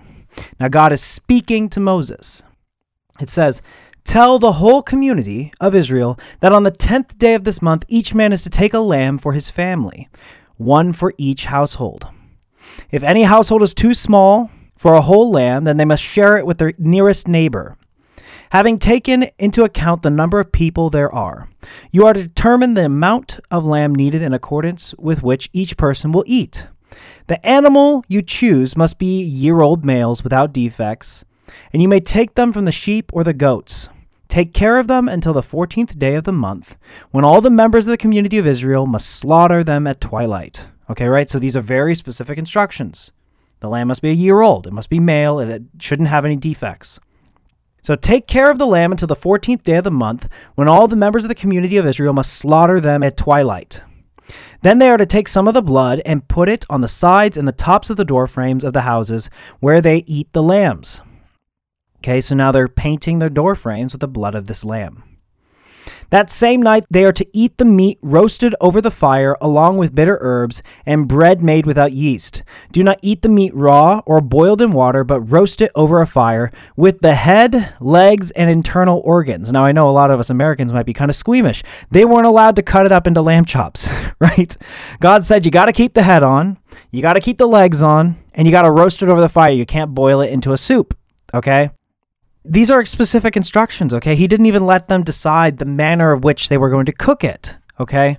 Now, 0.60 0.68
God 0.68 0.92
is 0.92 1.02
speaking 1.02 1.70
to 1.70 1.80
Moses. 1.80 2.44
It 3.22 3.30
says, 3.30 3.62
Tell 4.06 4.40
the 4.40 4.54
whole 4.54 4.82
community 4.82 5.52
of 5.60 5.76
Israel 5.76 6.18
that 6.40 6.54
on 6.54 6.64
the 6.64 6.72
tenth 6.72 7.18
day 7.18 7.34
of 7.34 7.44
this 7.44 7.62
month 7.62 7.84
each 7.90 8.14
man 8.14 8.32
is 8.32 8.44
to 8.44 8.50
take 8.50 8.74
a 8.74 8.80
lamb 8.80 9.18
for 9.18 9.34
his 9.34 9.50
family, 9.50 10.08
one 10.56 10.94
for 10.94 11.14
each 11.18 11.46
household. 11.46 12.08
If 12.92 13.04
any 13.04 13.24
household 13.24 13.62
is 13.62 13.74
too 13.74 13.94
small 13.94 14.52
for 14.78 14.94
a 14.94 15.02
whole 15.02 15.32
lamb, 15.32 15.66
then 15.66 15.78
they 15.78 15.86
must 15.86 16.04
share 16.04 16.38
it 16.38 16.46
with 16.46 16.60
their 16.60 16.74
nearest 16.78 17.28
neighbor. 17.28 17.78
Having 18.52 18.80
taken 18.80 19.26
into 19.40 19.64
account 19.64 20.04
the 20.04 20.10
number 20.10 20.40
of 20.40 20.52
people 20.52 20.90
there 20.90 21.14
are, 21.14 21.50
you 21.92 22.06
are 22.06 22.14
to 22.14 22.24
determine 22.24 22.76
the 22.76 22.86
amount 22.86 23.40
of 23.52 23.66
lamb 23.66 23.94
needed 23.94 24.22
in 24.22 24.34
accordance 24.34 24.94
with 24.98 25.24
which 25.24 25.50
each 25.52 25.76
person 25.78 26.12
will 26.12 26.24
eat. 26.28 26.68
The 27.28 27.46
animal 27.46 28.06
you 28.08 28.22
choose 28.22 28.78
must 28.78 28.98
be 28.98 29.22
year 29.22 29.62
old 29.62 29.84
males 29.84 30.24
without 30.24 30.54
defects, 30.54 31.26
and 31.74 31.82
you 31.82 31.88
may 31.88 32.00
take 32.00 32.36
them 32.36 32.54
from 32.54 32.66
the 32.66 32.72
sheep 32.72 33.12
or 33.12 33.24
the 33.24 33.34
goats. 33.34 33.90
Take 34.36 34.54
care 34.54 34.80
of 34.80 34.88
them 34.88 35.08
until 35.08 35.32
the 35.32 35.42
fourteenth 35.42 35.98
day 35.98 36.16
of 36.16 36.26
the 36.26 36.34
month, 36.34 36.76
when 37.12 37.24
all 37.24 37.40
the 37.40 37.50
members 37.50 37.86
of 37.86 37.92
the 37.92 37.96
community 37.98 38.38
of 38.38 38.46
Israel 38.46 38.86
must 38.86 39.10
slaughter 39.10 39.64
them 39.64 39.88
at 39.88 40.02
twilight. 40.02 40.68
Okay, 40.90 41.06
right? 41.06 41.30
So 41.30 41.40
these 41.40 41.56
are 41.56 41.62
very 41.62 41.96
specific 41.96 42.38
instructions. 42.38 43.14
The 43.62 43.70
lamb 43.70 43.88
must 43.88 44.02
be 44.02 44.10
a 44.10 44.14
year 44.14 44.42
old, 44.42 44.68
it 44.68 44.74
must 44.74 44.90
be 44.90 45.00
male, 45.00 45.40
and 45.40 45.50
it 45.50 45.62
shouldn't 45.80 46.10
have 46.10 46.26
any 46.26 46.36
defects. 46.36 47.00
So 47.82 47.96
take 47.96 48.28
care 48.28 48.52
of 48.52 48.58
the 48.58 48.68
lamb 48.68 48.92
until 48.92 49.08
the 49.08 49.16
fourteenth 49.16 49.64
day 49.64 49.78
of 49.78 49.86
the 49.86 49.90
month, 49.90 50.28
when 50.56 50.68
all 50.68 50.90
the 50.90 50.98
members 50.98 51.24
of 51.24 51.30
the 51.30 51.34
community 51.34 51.78
of 51.78 51.88
Israel 51.88 52.12
must 52.12 52.34
slaughter 52.34 52.82
them 52.82 53.04
at 53.04 53.16
twilight. 53.16 53.84
Then 54.64 54.80
they 54.80 54.90
are 54.90 54.98
to 54.98 55.06
take 55.06 55.30
some 55.30 55.48
of 55.48 55.54
the 55.54 55.62
blood 55.62 56.02
and 56.06 56.28
put 56.28 56.50
it 56.50 56.66
on 56.70 56.82
the 56.82 56.90
sides 56.90 57.38
and 57.38 57.48
the 57.48 57.54
tops 57.54 57.90
of 57.90 57.96
the 57.96 58.04
door 58.04 58.28
frames 58.28 58.66
of 58.66 58.74
the 58.74 58.82
houses 58.82 59.30
where 59.62 59.80
they 59.80 60.04
eat 60.06 60.28
the 60.34 60.44
lambs. 60.44 61.00
Okay, 62.06 62.22
so 62.22 62.36
now 62.36 62.52
they're 62.52 62.68
painting 62.68 63.18
their 63.18 63.32
door 63.32 63.56
frames 63.56 63.92
with 63.92 64.00
the 64.00 64.08
blood 64.08 64.36
of 64.36 64.46
this 64.46 64.64
lamb. 64.64 65.02
That 66.12 66.30
same 66.30 66.62
night 66.62 66.86
they 66.92 67.04
are 67.04 67.12
to 67.12 67.26
eat 67.36 67.58
the 67.58 67.66
meat 67.66 67.98
roasted 68.04 68.54
over 68.62 68.80
the 68.80 68.92
fire 68.92 69.36
along 69.42 69.78
with 69.78 69.96
bitter 69.96 70.20
herbs 70.22 70.62
and 70.86 71.08
bread 71.08 71.42
made 71.42 71.66
without 71.66 71.94
yeast. 71.94 72.44
Do 72.72 72.84
not 72.84 73.00
eat 73.02 73.24
the 73.24 73.28
meat 73.28 73.56
raw 73.56 74.04
or 74.06 74.22
boiled 74.22 74.62
in 74.62 74.72
water, 74.72 75.04
but 75.04 75.20
roast 75.22 75.64
it 75.64 75.72
over 75.74 76.00
a 76.00 76.06
fire 76.06 76.52
with 76.76 77.00
the 77.00 77.16
head, 77.16 77.74
legs, 77.80 78.30
and 78.30 78.52
internal 78.52 79.02
organs. 79.04 79.52
Now 79.52 79.66
I 79.66 79.72
know 79.72 79.90
a 79.90 79.90
lot 79.90 80.12
of 80.12 80.20
us 80.20 80.30
Americans 80.30 80.72
might 80.72 80.86
be 80.86 80.94
kind 80.94 81.10
of 81.10 81.16
squeamish. 81.16 81.64
They 81.90 82.06
weren't 82.06 82.28
allowed 82.28 82.56
to 82.58 82.62
cut 82.62 82.86
it 82.86 82.92
up 82.92 83.08
into 83.08 83.24
lamb 83.24 83.46
chops, 83.46 83.90
right? 84.20 84.56
God 85.00 85.24
said 85.24 85.44
you 85.44 85.50
got 85.50 85.66
to 85.66 85.74
keep 85.74 85.96
the 85.96 86.04
head 86.04 86.22
on, 86.22 86.60
you 86.92 87.02
got 87.02 87.14
to 87.14 87.20
keep 87.20 87.40
the 87.40 87.48
legs 87.48 87.82
on, 87.82 88.18
and 88.36 88.48
you 88.48 88.52
got 88.52 88.62
to 88.62 88.70
roast 88.70 89.02
it 89.02 89.10
over 89.10 89.22
the 89.22 89.28
fire. 89.28 89.52
You 89.52 89.66
can't 89.66 89.96
boil 89.96 90.22
it 90.22 90.30
into 90.30 90.54
a 90.54 90.58
soup, 90.60 90.96
okay? 91.34 91.72
These 92.48 92.70
are 92.70 92.86
specific 92.86 93.36
instructions, 93.36 93.94
okay? 93.94 94.16
He 94.16 94.28
didn't 94.28 94.46
even 94.46 94.66
let 94.66 94.88
them 94.88 95.04
decide 95.04 95.58
the 95.58 95.66
manner 95.66 96.12
of 96.12 96.24
which 96.24 96.48
they 96.48 96.58
were 96.58 96.70
going 96.70 96.86
to 96.86 96.92
cook 96.92 97.24
it, 97.24 97.58
okay? 97.80 98.18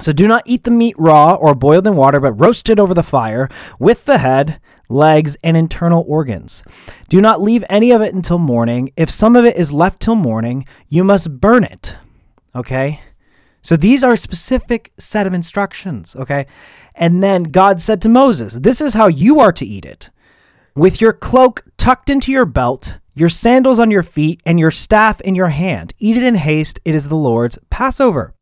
So 0.00 0.12
do 0.12 0.26
not 0.26 0.44
eat 0.46 0.64
the 0.64 0.70
meat 0.70 0.94
raw 0.98 1.34
or 1.34 1.54
boiled 1.54 1.86
in 1.86 1.96
water, 1.96 2.20
but 2.20 2.32
roast 2.32 2.70
it 2.70 2.78
over 2.78 2.94
the 2.94 3.02
fire 3.02 3.48
with 3.78 4.04
the 4.04 4.18
head, 4.18 4.60
legs, 4.88 5.36
and 5.42 5.56
internal 5.56 6.04
organs. 6.06 6.62
Do 7.08 7.20
not 7.20 7.42
leave 7.42 7.64
any 7.68 7.90
of 7.90 8.00
it 8.00 8.14
until 8.14 8.38
morning. 8.38 8.92
If 8.96 9.10
some 9.10 9.36
of 9.36 9.44
it 9.44 9.56
is 9.56 9.72
left 9.72 10.00
till 10.00 10.14
morning, 10.14 10.64
you 10.88 11.04
must 11.04 11.40
burn 11.40 11.64
it, 11.64 11.96
okay? 12.54 13.00
So 13.62 13.76
these 13.76 14.02
are 14.02 14.12
a 14.12 14.18
specific 14.18 14.92
set 14.98 15.26
of 15.26 15.34
instructions, 15.34 16.16
okay? 16.16 16.46
And 16.94 17.22
then 17.22 17.44
God 17.44 17.80
said 17.80 18.00
to 18.02 18.08
Moses, 18.08 18.54
This 18.54 18.80
is 18.80 18.94
how 18.94 19.08
you 19.08 19.38
are 19.40 19.52
to 19.52 19.66
eat 19.66 19.84
it. 19.84 20.08
With 20.74 21.00
your 21.00 21.12
cloak 21.12 21.64
tucked 21.76 22.08
into 22.08 22.32
your 22.32 22.46
belt, 22.46 22.98
your 23.20 23.28
sandals 23.28 23.78
on 23.78 23.90
your 23.90 24.02
feet, 24.02 24.40
and 24.46 24.58
your 24.58 24.70
staff 24.70 25.20
in 25.20 25.34
your 25.34 25.50
hand. 25.50 25.92
Eat 25.98 26.16
it 26.16 26.22
in 26.22 26.36
haste. 26.36 26.80
It 26.84 26.94
is 26.94 27.08
the 27.08 27.16
Lord's 27.16 27.58
Passover. 27.68 28.34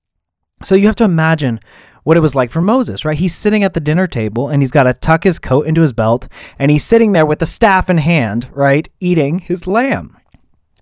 So 0.62 0.74
you 0.74 0.86
have 0.86 0.96
to 0.96 1.04
imagine 1.04 1.60
what 2.04 2.16
it 2.16 2.20
was 2.20 2.34
like 2.34 2.50
for 2.50 2.62
Moses, 2.62 3.04
right? 3.04 3.18
He's 3.18 3.34
sitting 3.34 3.62
at 3.62 3.74
the 3.74 3.80
dinner 3.80 4.06
table 4.06 4.48
and 4.48 4.62
he's 4.62 4.70
got 4.70 4.84
to 4.84 4.94
tuck 4.94 5.24
his 5.24 5.38
coat 5.38 5.66
into 5.66 5.82
his 5.82 5.92
belt 5.92 6.26
and 6.58 6.70
he's 6.70 6.84
sitting 6.84 7.12
there 7.12 7.26
with 7.26 7.38
the 7.38 7.44
staff 7.44 7.90
in 7.90 7.98
hand, 7.98 8.48
right? 8.52 8.88
Eating 8.98 9.40
his 9.40 9.66
lamb. 9.66 10.16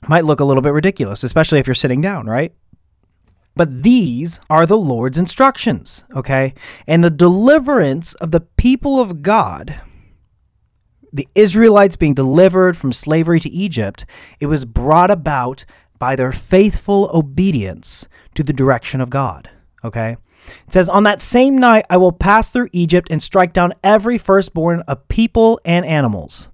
Might 0.06 0.24
look 0.24 0.40
a 0.40 0.44
little 0.44 0.62
bit 0.62 0.72
ridiculous, 0.72 1.24
especially 1.24 1.58
if 1.58 1.66
you're 1.66 1.74
sitting 1.74 2.00
down, 2.00 2.26
right? 2.26 2.54
But 3.56 3.82
these 3.82 4.38
are 4.50 4.66
the 4.66 4.76
Lord's 4.76 5.18
instructions, 5.18 6.04
okay? 6.14 6.54
And 6.86 7.02
the 7.02 7.10
deliverance 7.10 8.14
of 8.14 8.30
the 8.30 8.42
people 8.42 9.00
of 9.00 9.22
God 9.22 9.80
the 11.16 11.28
Israelites 11.34 11.96
being 11.96 12.12
delivered 12.12 12.76
from 12.76 12.92
slavery 12.92 13.40
to 13.40 13.48
Egypt, 13.48 14.04
it 14.38 14.46
was 14.46 14.66
brought 14.66 15.10
about 15.10 15.64
by 15.98 16.14
their 16.14 16.30
faithful 16.30 17.10
obedience 17.12 18.06
to 18.34 18.42
the 18.42 18.52
direction 18.52 19.00
of 19.00 19.08
God. 19.08 19.48
Okay? 19.82 20.18
It 20.66 20.72
says, 20.72 20.90
On 20.90 21.04
that 21.04 21.22
same 21.22 21.56
night 21.56 21.86
I 21.88 21.96
will 21.96 22.12
pass 22.12 22.50
through 22.50 22.68
Egypt 22.72 23.08
and 23.10 23.22
strike 23.22 23.54
down 23.54 23.72
every 23.82 24.18
firstborn 24.18 24.80
of 24.80 25.08
people 25.08 25.58
and 25.64 25.86
animals. 25.86 26.50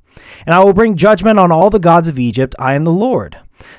And 0.47 0.55
I 0.55 0.63
will 0.63 0.73
bring 0.73 0.97
judgment 0.97 1.41
on 1.41 1.51
all 1.51 1.69
the 1.69 1.81
gods 1.81 2.07
of 2.07 2.19
Egypt. 2.19 2.55
I 2.59 2.75
am 2.75 2.85
the 2.85 2.93
Lord. 2.93 3.39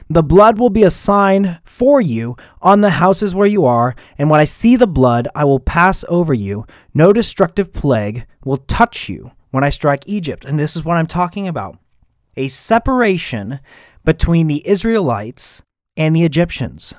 The 0.10 0.24
blood 0.24 0.60
will 0.60 0.70
be 0.70 0.84
a 0.84 0.90
sign 0.90 1.60
for 1.64 2.02
you 2.02 2.36
on 2.62 2.82
the 2.82 2.90
houses 2.90 3.34
where 3.34 3.48
you 3.48 3.66
are, 3.66 3.96
and 4.18 4.30
when 4.30 4.40
I 4.40 4.46
see 4.46 4.76
the 4.76 4.88
blood, 4.88 5.28
I 5.36 5.46
will 5.46 5.60
pass 5.60 6.04
over 6.10 6.34
you. 6.34 6.66
No 6.94 7.14
destructive 7.14 7.72
plague 7.72 8.26
will 8.44 8.58
touch 8.58 9.08
you 9.08 9.32
when 9.54 9.64
I 9.64 9.70
strike 9.70 10.02
Egypt. 10.08 10.46
And 10.46 10.58
this 10.58 10.76
is 10.76 10.84
what 10.84 10.98
I'm 10.98 11.06
talking 11.06 11.48
about 11.48 11.78
a 12.36 12.48
separation 12.48 13.60
between 14.04 14.48
the 14.48 14.68
Israelites 14.68 15.62
and 15.96 16.16
the 16.16 16.24
Egyptians. 16.24 16.96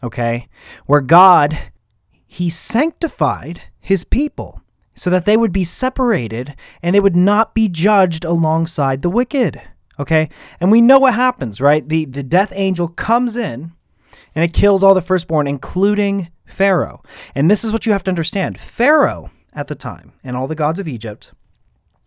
Okay? 0.00 0.46
Where 0.86 1.00
God, 1.00 1.58
He 2.24 2.48
sanctified 2.50 3.62
His 3.80 4.04
people 4.04 4.62
so 4.94 5.10
that 5.10 5.24
they 5.24 5.36
would 5.36 5.52
be 5.52 5.64
separated 5.64 6.54
and 6.84 6.94
they 6.94 7.00
would 7.00 7.16
not 7.16 7.52
be 7.52 7.68
judged 7.68 8.24
alongside 8.24 9.02
the 9.02 9.10
wicked. 9.10 9.60
Okay? 9.98 10.28
And 10.60 10.70
we 10.70 10.80
know 10.80 11.00
what 11.00 11.14
happens, 11.14 11.60
right? 11.60 11.86
The, 11.88 12.04
the 12.04 12.22
death 12.22 12.52
angel 12.54 12.86
comes 12.86 13.36
in 13.36 13.72
and 14.36 14.44
it 14.44 14.52
kills 14.52 14.84
all 14.84 14.94
the 14.94 15.02
firstborn, 15.02 15.48
including 15.48 16.28
Pharaoh. 16.46 17.02
And 17.34 17.50
this 17.50 17.64
is 17.64 17.72
what 17.72 17.86
you 17.86 17.92
have 17.92 18.04
to 18.04 18.10
understand 18.12 18.60
Pharaoh 18.60 19.32
at 19.52 19.66
the 19.66 19.74
time 19.74 20.12
and 20.22 20.36
all 20.36 20.46
the 20.46 20.54
gods 20.54 20.78
of 20.78 20.86
Egypt 20.86 21.32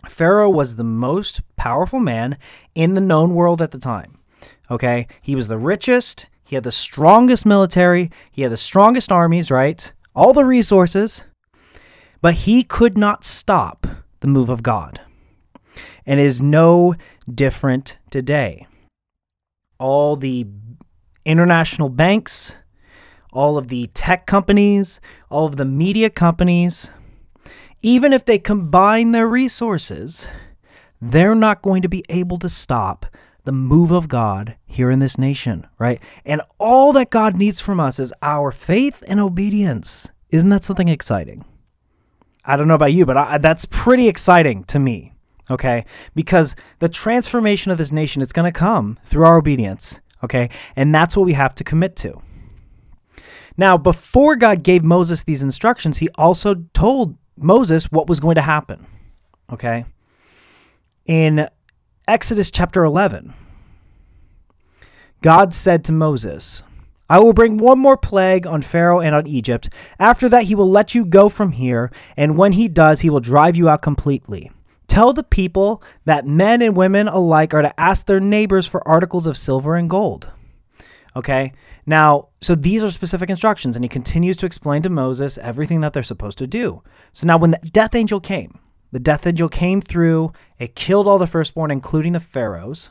Pharaoh 0.08 0.50
was 0.50 0.75
the 0.75 0.84
most 0.84 1.41
powerful 1.55 2.00
man 2.00 2.38
in 2.75 2.96
the 2.96 3.01
known 3.01 3.34
world 3.34 3.62
at 3.62 3.72
the 3.72 3.77
time. 3.77 4.17
Okay? 4.70 5.08
He 5.22 5.36
was 5.36 5.48
the 5.48 5.58
richest, 5.58 6.27
he 6.43 6.55
had 6.55 6.63
the 6.63 6.72
strongest 6.72 7.46
military, 7.46 8.12
he 8.31 8.41
had 8.41 8.51
the 8.51 8.58
strongest 8.58 9.12
armies, 9.12 9.51
right? 9.51 9.91
All 10.15 10.34
the 10.34 10.46
resources, 10.46 11.25
but 12.22 12.34
he 12.34 12.63
could 12.63 12.98
not 12.98 13.24
stop 13.24 13.88
the 14.20 14.27
move 14.27 14.50
of 14.50 14.63
God. 14.63 15.01
And 16.05 16.20
is 16.20 16.41
no 16.41 16.96
different 17.34 17.98
today. 18.10 18.67
All 19.79 20.15
the 20.15 20.48
international 21.25 21.89
banks, 21.89 22.58
all 23.31 23.58
of 23.58 23.70
the 23.70 23.88
tech 23.93 24.25
companies, 24.25 25.00
all 25.29 25.46
of 25.46 25.58
the 25.58 25.65
media 25.65 26.10
companies, 26.10 26.89
even 27.82 28.14
if 28.14 28.26
they 28.26 28.40
combine 28.40 29.12
their 29.12 29.28
resources, 29.28 30.28
they're 31.02 31.36
not 31.36 31.62
going 31.62 31.82
to 31.82 31.90
be 31.90 32.06
able 32.10 32.38
to 32.40 32.50
stop 32.50 33.06
the 33.44 33.52
move 33.52 33.92
of 33.92 34.08
God 34.08 34.56
here 34.66 34.92
in 34.92 35.00
this 35.00 35.18
nation, 35.18 35.66
right? 35.80 36.00
And 36.26 36.42
all 36.60 36.94
that 36.94 37.10
God 37.10 37.36
needs 37.36 37.60
from 37.60 37.80
us 37.80 38.00
is 38.00 38.14
our 38.22 38.52
faith 38.52 39.04
and 39.08 39.20
obedience. 39.20 40.12
Isn't 40.30 40.50
that 40.50 40.64
something 40.64 40.88
exciting? 40.88 41.44
I 42.46 42.56
don't 42.56 42.68
know 42.68 42.76
about 42.76 42.94
you, 42.94 43.06
but 43.06 43.18
I, 43.18 43.38
that's 43.40 43.66
pretty 43.66 44.08
exciting 44.08 44.64
to 44.66 44.80
me, 44.80 45.14
okay? 45.50 45.86
Because 46.14 46.56
the 46.80 46.90
transformation 46.90 47.72
of 47.72 47.78
this 47.80 47.92
nation 47.92 48.22
is 48.22 48.32
going 48.32 48.52
to 48.52 48.58
come 48.58 49.00
through 49.04 49.26
our 49.26 49.38
obedience, 49.38 50.00
okay? 50.24 50.50
And 50.76 50.94
that's 50.94 51.18
what 51.18 51.26
we 51.26 51.34
have 51.34 51.56
to 51.56 51.64
commit 51.64 51.96
to. 51.98 52.22
Now, 53.58 53.78
before 53.78 54.36
God 54.36 54.64
gave 54.64 54.84
Moses 54.84 55.24
these 55.24 55.44
instructions, 55.44 55.98
he 55.98 56.10
also 56.16 56.56
told 56.74 57.18
Moses 57.42 57.92
what 57.92 58.08
was 58.08 58.20
going 58.20 58.36
to 58.36 58.42
happen. 58.42 58.86
Okay? 59.52 59.86
In 61.06 61.48
Exodus 62.08 62.52
chapter 62.52 62.84
11, 62.84 63.34
God 65.22 65.54
said 65.54 65.84
to 65.86 65.92
Moses, 65.92 66.64
I 67.10 67.20
will 67.20 67.34
bring 67.34 67.58
one 67.58 67.78
more 67.78 67.98
plague 67.98 68.48
on 68.48 68.62
Pharaoh 68.62 69.02
and 69.02 69.14
on 69.14 69.28
Egypt. 69.28 69.70
After 70.00 70.30
that, 70.30 70.46
he 70.46 70.56
will 70.56 70.70
let 70.70 70.96
you 70.96 71.04
go 71.04 71.28
from 71.28 71.52
here, 71.52 71.92
and 72.16 72.38
when 72.38 72.54
he 72.54 72.70
does, 72.70 73.02
he 73.02 73.10
will 73.10 73.20
drive 73.20 73.58
you 73.58 73.68
out 73.68 73.82
completely. 73.82 74.50
Tell 74.88 75.12
the 75.12 75.24
people 75.24 75.84
that 76.06 76.26
men 76.26 76.62
and 76.62 76.76
women 76.76 77.08
alike 77.08 77.54
are 77.54 77.62
to 77.62 77.80
ask 77.80 78.06
their 78.06 78.20
neighbors 78.20 78.66
for 78.66 78.88
articles 78.88 79.26
of 79.26 79.38
silver 79.38 79.76
and 79.76 79.90
gold. 79.90 80.30
Okay? 81.15 81.53
Now, 81.86 82.30
so 82.41 82.56
these 82.56 82.84
are 82.84 82.91
specific 82.91 83.30
instructions, 83.30 83.75
and 83.75 83.84
he 83.84 83.89
continues 83.89 84.38
to 84.38 84.46
explain 84.46 84.82
to 84.84 84.89
Moses 84.89 85.38
everything 85.39 85.82
that 85.82 85.94
they're 85.94 86.03
supposed 86.03 86.38
to 86.38 86.48
do. 86.48 86.84
So 87.13 87.27
now, 87.27 87.38
when 87.38 87.51
the 87.51 87.58
death 87.58 87.96
angel 87.96 88.20
came, 88.20 88.60
the 88.91 89.00
death 89.00 89.25
angel 89.25 89.50
came 89.50 89.82
through, 89.82 90.32
it 90.60 90.75
killed 90.75 91.08
all 91.08 91.18
the 91.18 91.27
firstborn, 91.27 91.72
including 91.72 92.13
the 92.13 92.20
pharaohs. 92.20 92.89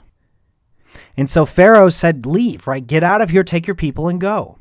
And 1.16 1.30
so 1.30 1.46
Pharaoh 1.46 1.88
said, 1.88 2.26
Leave, 2.26 2.66
right? 2.66 2.86
Get 2.86 3.04
out 3.04 3.20
of 3.20 3.30
here, 3.30 3.44
take 3.44 3.66
your 3.66 3.76
people, 3.76 4.08
and 4.08 4.20
go. 4.20 4.58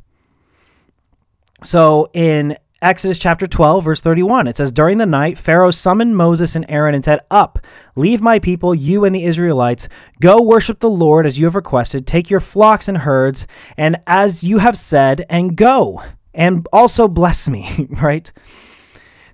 So 1.64 2.10
in 2.14 2.58
Exodus 2.82 3.20
chapter 3.20 3.46
12, 3.46 3.84
verse 3.84 4.00
31. 4.00 4.48
It 4.48 4.56
says, 4.56 4.72
During 4.72 5.00
the 5.00 5.06
night, 5.06 5.38
Pharaoh 5.38 5.72
summoned 5.72 6.16
Moses 6.16 6.56
and 6.56 6.66
Aaron 6.70 6.96
and 6.96 7.04
said, 7.04 7.20
Up, 7.30 7.60
leave 7.98 8.22
my 8.22 8.40
people, 8.40 8.74
you 8.74 9.04
and 9.04 9.14
the 9.14 9.26
Israelites. 9.26 9.90
Go 10.22 10.42
worship 10.42 10.80
the 10.80 10.90
Lord 10.90 11.28
as 11.28 11.38
you 11.38 11.46
have 11.46 11.56
requested. 11.56 12.08
Take 12.08 12.30
your 12.30 12.40
flocks 12.40 12.88
and 12.88 13.00
herds, 13.00 13.48
and 13.76 13.98
as 14.08 14.46
you 14.46 14.60
have 14.60 14.78
said, 14.78 15.26
and 15.30 15.58
go. 15.58 16.02
And 16.34 16.66
also 16.72 17.10
bless 17.10 17.50
me, 17.50 17.88
right? 18.02 18.32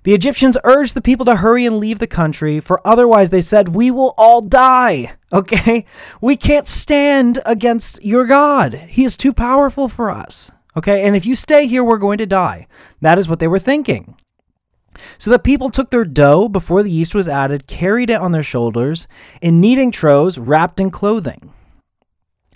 The 0.02 0.14
Egyptians 0.14 0.56
urged 0.64 0.94
the 0.94 1.02
people 1.02 1.24
to 1.26 1.36
hurry 1.36 1.66
and 1.66 1.78
leave 1.78 2.00
the 2.00 2.08
country, 2.08 2.58
for 2.58 2.84
otherwise 2.84 3.30
they 3.30 3.40
said, 3.40 3.68
We 3.68 3.92
will 3.92 4.14
all 4.18 4.40
die. 4.40 5.12
Okay? 5.32 5.84
We 6.20 6.36
can't 6.36 6.68
stand 6.68 7.40
against 7.44 8.02
your 8.02 8.26
God. 8.26 8.74
He 8.74 9.04
is 9.04 9.16
too 9.16 9.34
powerful 9.34 9.88
for 9.88 10.08
us. 10.08 10.52
Okay? 10.76 11.04
And 11.04 11.16
if 11.16 11.26
you 11.26 11.34
stay 11.34 11.66
here, 11.66 11.82
we're 11.82 11.98
going 11.98 12.18
to 12.18 12.26
die. 12.26 12.66
That 13.00 13.18
is 13.18 13.28
what 13.28 13.38
they 13.38 13.48
were 13.48 13.58
thinking. 13.58 14.16
So 15.18 15.30
the 15.30 15.38
people 15.38 15.70
took 15.70 15.90
their 15.90 16.04
dough 16.04 16.48
before 16.48 16.82
the 16.82 16.90
yeast 16.90 17.14
was 17.14 17.28
added, 17.28 17.66
carried 17.66 18.10
it 18.10 18.20
on 18.20 18.32
their 18.32 18.42
shoulders, 18.42 19.06
in 19.40 19.60
kneading 19.60 19.90
troughs 19.90 20.38
wrapped 20.38 20.80
in 20.80 20.90
clothing. 20.90 21.52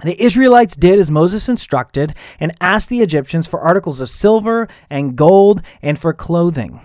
The 0.03 0.23
Israelites 0.23 0.77
did 0.77 0.99
as 0.99 1.11
Moses 1.11 1.49
instructed 1.49 2.15
and 2.39 2.57
asked 2.61 2.89
the 2.89 3.03
Egyptians 3.03 3.47
for 3.47 3.61
articles 3.61 4.01
of 4.01 4.09
silver 4.09 4.67
and 4.89 5.17
gold 5.17 5.61
and 5.83 5.99
for 5.99 6.15
clothing. 6.15 6.81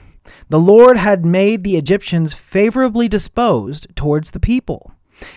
The 0.49 0.59
Lord 0.59 0.97
had 0.97 1.25
made 1.25 1.63
the 1.63 1.77
Egyptians 1.77 2.33
favorably 2.33 3.07
disposed 3.07 3.87
towards 3.95 4.31
the 4.31 4.39
people, 4.39 4.91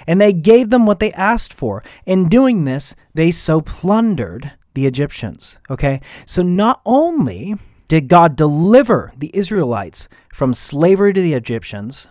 and 0.06 0.20
they 0.20 0.32
gave 0.32 0.70
them 0.70 0.86
what 0.86 0.98
they 0.98 1.12
asked 1.12 1.54
for. 1.54 1.84
In 2.04 2.28
doing 2.28 2.64
this, 2.64 2.96
they 3.14 3.30
so 3.30 3.60
plundered 3.60 4.52
the 4.78 4.86
Egyptians. 4.86 5.58
Okay? 5.68 6.00
So 6.24 6.40
not 6.40 6.80
only 6.86 7.56
did 7.88 8.06
God 8.06 8.36
deliver 8.36 9.12
the 9.16 9.32
Israelites 9.34 10.08
from 10.32 10.54
slavery 10.54 11.12
to 11.12 11.20
the 11.20 11.34
Egyptians, 11.34 12.06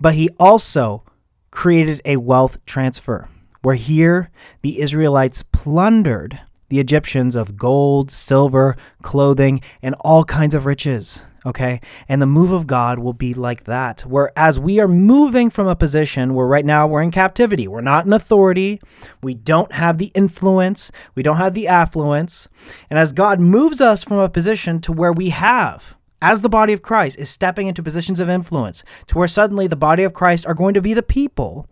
but 0.00 0.14
he 0.14 0.30
also 0.38 1.04
created 1.50 2.00
a 2.06 2.16
wealth 2.16 2.64
transfer 2.64 3.28
where 3.60 3.74
here 3.74 4.30
the 4.62 4.80
Israelites 4.80 5.44
plundered 5.52 6.40
the 6.70 6.80
Egyptians 6.80 7.36
of 7.36 7.58
gold, 7.58 8.10
silver, 8.10 8.76
clothing, 9.02 9.60
and 9.82 9.94
all 10.00 10.24
kinds 10.24 10.54
of 10.54 10.64
riches 10.64 11.22
okay? 11.46 11.80
And 12.08 12.20
the 12.20 12.26
move 12.26 12.52
of 12.52 12.66
God 12.66 12.98
will 12.98 13.12
be 13.12 13.34
like 13.34 13.64
that. 13.64 14.02
Whereas 14.02 14.60
we 14.60 14.78
are 14.80 14.88
moving 14.88 15.50
from 15.50 15.66
a 15.66 15.76
position 15.76 16.34
where 16.34 16.46
right 16.46 16.64
now 16.64 16.86
we're 16.86 17.02
in 17.02 17.10
captivity, 17.10 17.66
we're 17.66 17.80
not 17.80 18.06
in 18.06 18.12
authority, 18.12 18.80
we 19.22 19.34
don't 19.34 19.72
have 19.72 19.98
the 19.98 20.12
influence, 20.14 20.90
we 21.14 21.22
don't 21.22 21.36
have 21.36 21.54
the 21.54 21.68
affluence. 21.68 22.48
And 22.88 22.98
as 22.98 23.12
God 23.12 23.40
moves 23.40 23.80
us 23.80 24.04
from 24.04 24.18
a 24.18 24.28
position 24.28 24.80
to 24.82 24.92
where 24.92 25.12
we 25.12 25.30
have, 25.30 25.96
as 26.22 26.42
the 26.42 26.48
body 26.48 26.72
of 26.72 26.82
Christ 26.82 27.18
is 27.18 27.30
stepping 27.30 27.66
into 27.66 27.82
positions 27.82 28.20
of 28.20 28.28
influence, 28.28 28.84
to 29.06 29.16
where 29.16 29.28
suddenly 29.28 29.66
the 29.66 29.76
body 29.76 30.02
of 30.02 30.12
Christ 30.12 30.46
are 30.46 30.54
going 30.54 30.74
to 30.74 30.82
be 30.82 30.92
the 30.92 31.02
people 31.02 31.66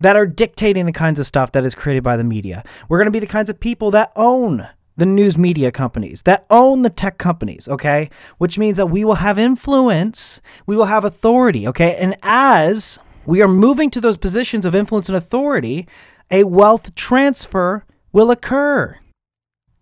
that 0.00 0.16
are 0.16 0.26
dictating 0.26 0.86
the 0.86 0.92
kinds 0.92 1.18
of 1.18 1.26
stuff 1.26 1.52
that 1.52 1.64
is 1.64 1.74
created 1.74 2.02
by 2.02 2.16
the 2.16 2.24
media. 2.24 2.62
We're 2.88 2.98
going 2.98 3.06
to 3.06 3.10
be 3.10 3.20
the 3.20 3.26
kinds 3.26 3.50
of 3.50 3.60
people 3.60 3.90
that 3.92 4.12
own 4.16 4.68
the 4.96 5.06
news 5.06 5.36
media 5.36 5.70
companies 5.70 6.22
that 6.22 6.46
own 6.50 6.82
the 6.82 6.90
tech 6.90 7.18
companies, 7.18 7.68
okay? 7.68 8.08
Which 8.38 8.58
means 8.58 8.76
that 8.78 8.86
we 8.86 9.04
will 9.04 9.16
have 9.16 9.38
influence, 9.38 10.40
we 10.66 10.76
will 10.76 10.86
have 10.86 11.04
authority, 11.04 11.68
okay? 11.68 11.96
And 11.96 12.16
as 12.22 12.98
we 13.26 13.42
are 13.42 13.48
moving 13.48 13.90
to 13.90 14.00
those 14.00 14.16
positions 14.16 14.64
of 14.64 14.74
influence 14.74 15.08
and 15.08 15.16
authority, 15.16 15.86
a 16.30 16.44
wealth 16.44 16.94
transfer 16.94 17.84
will 18.12 18.30
occur. 18.30 18.98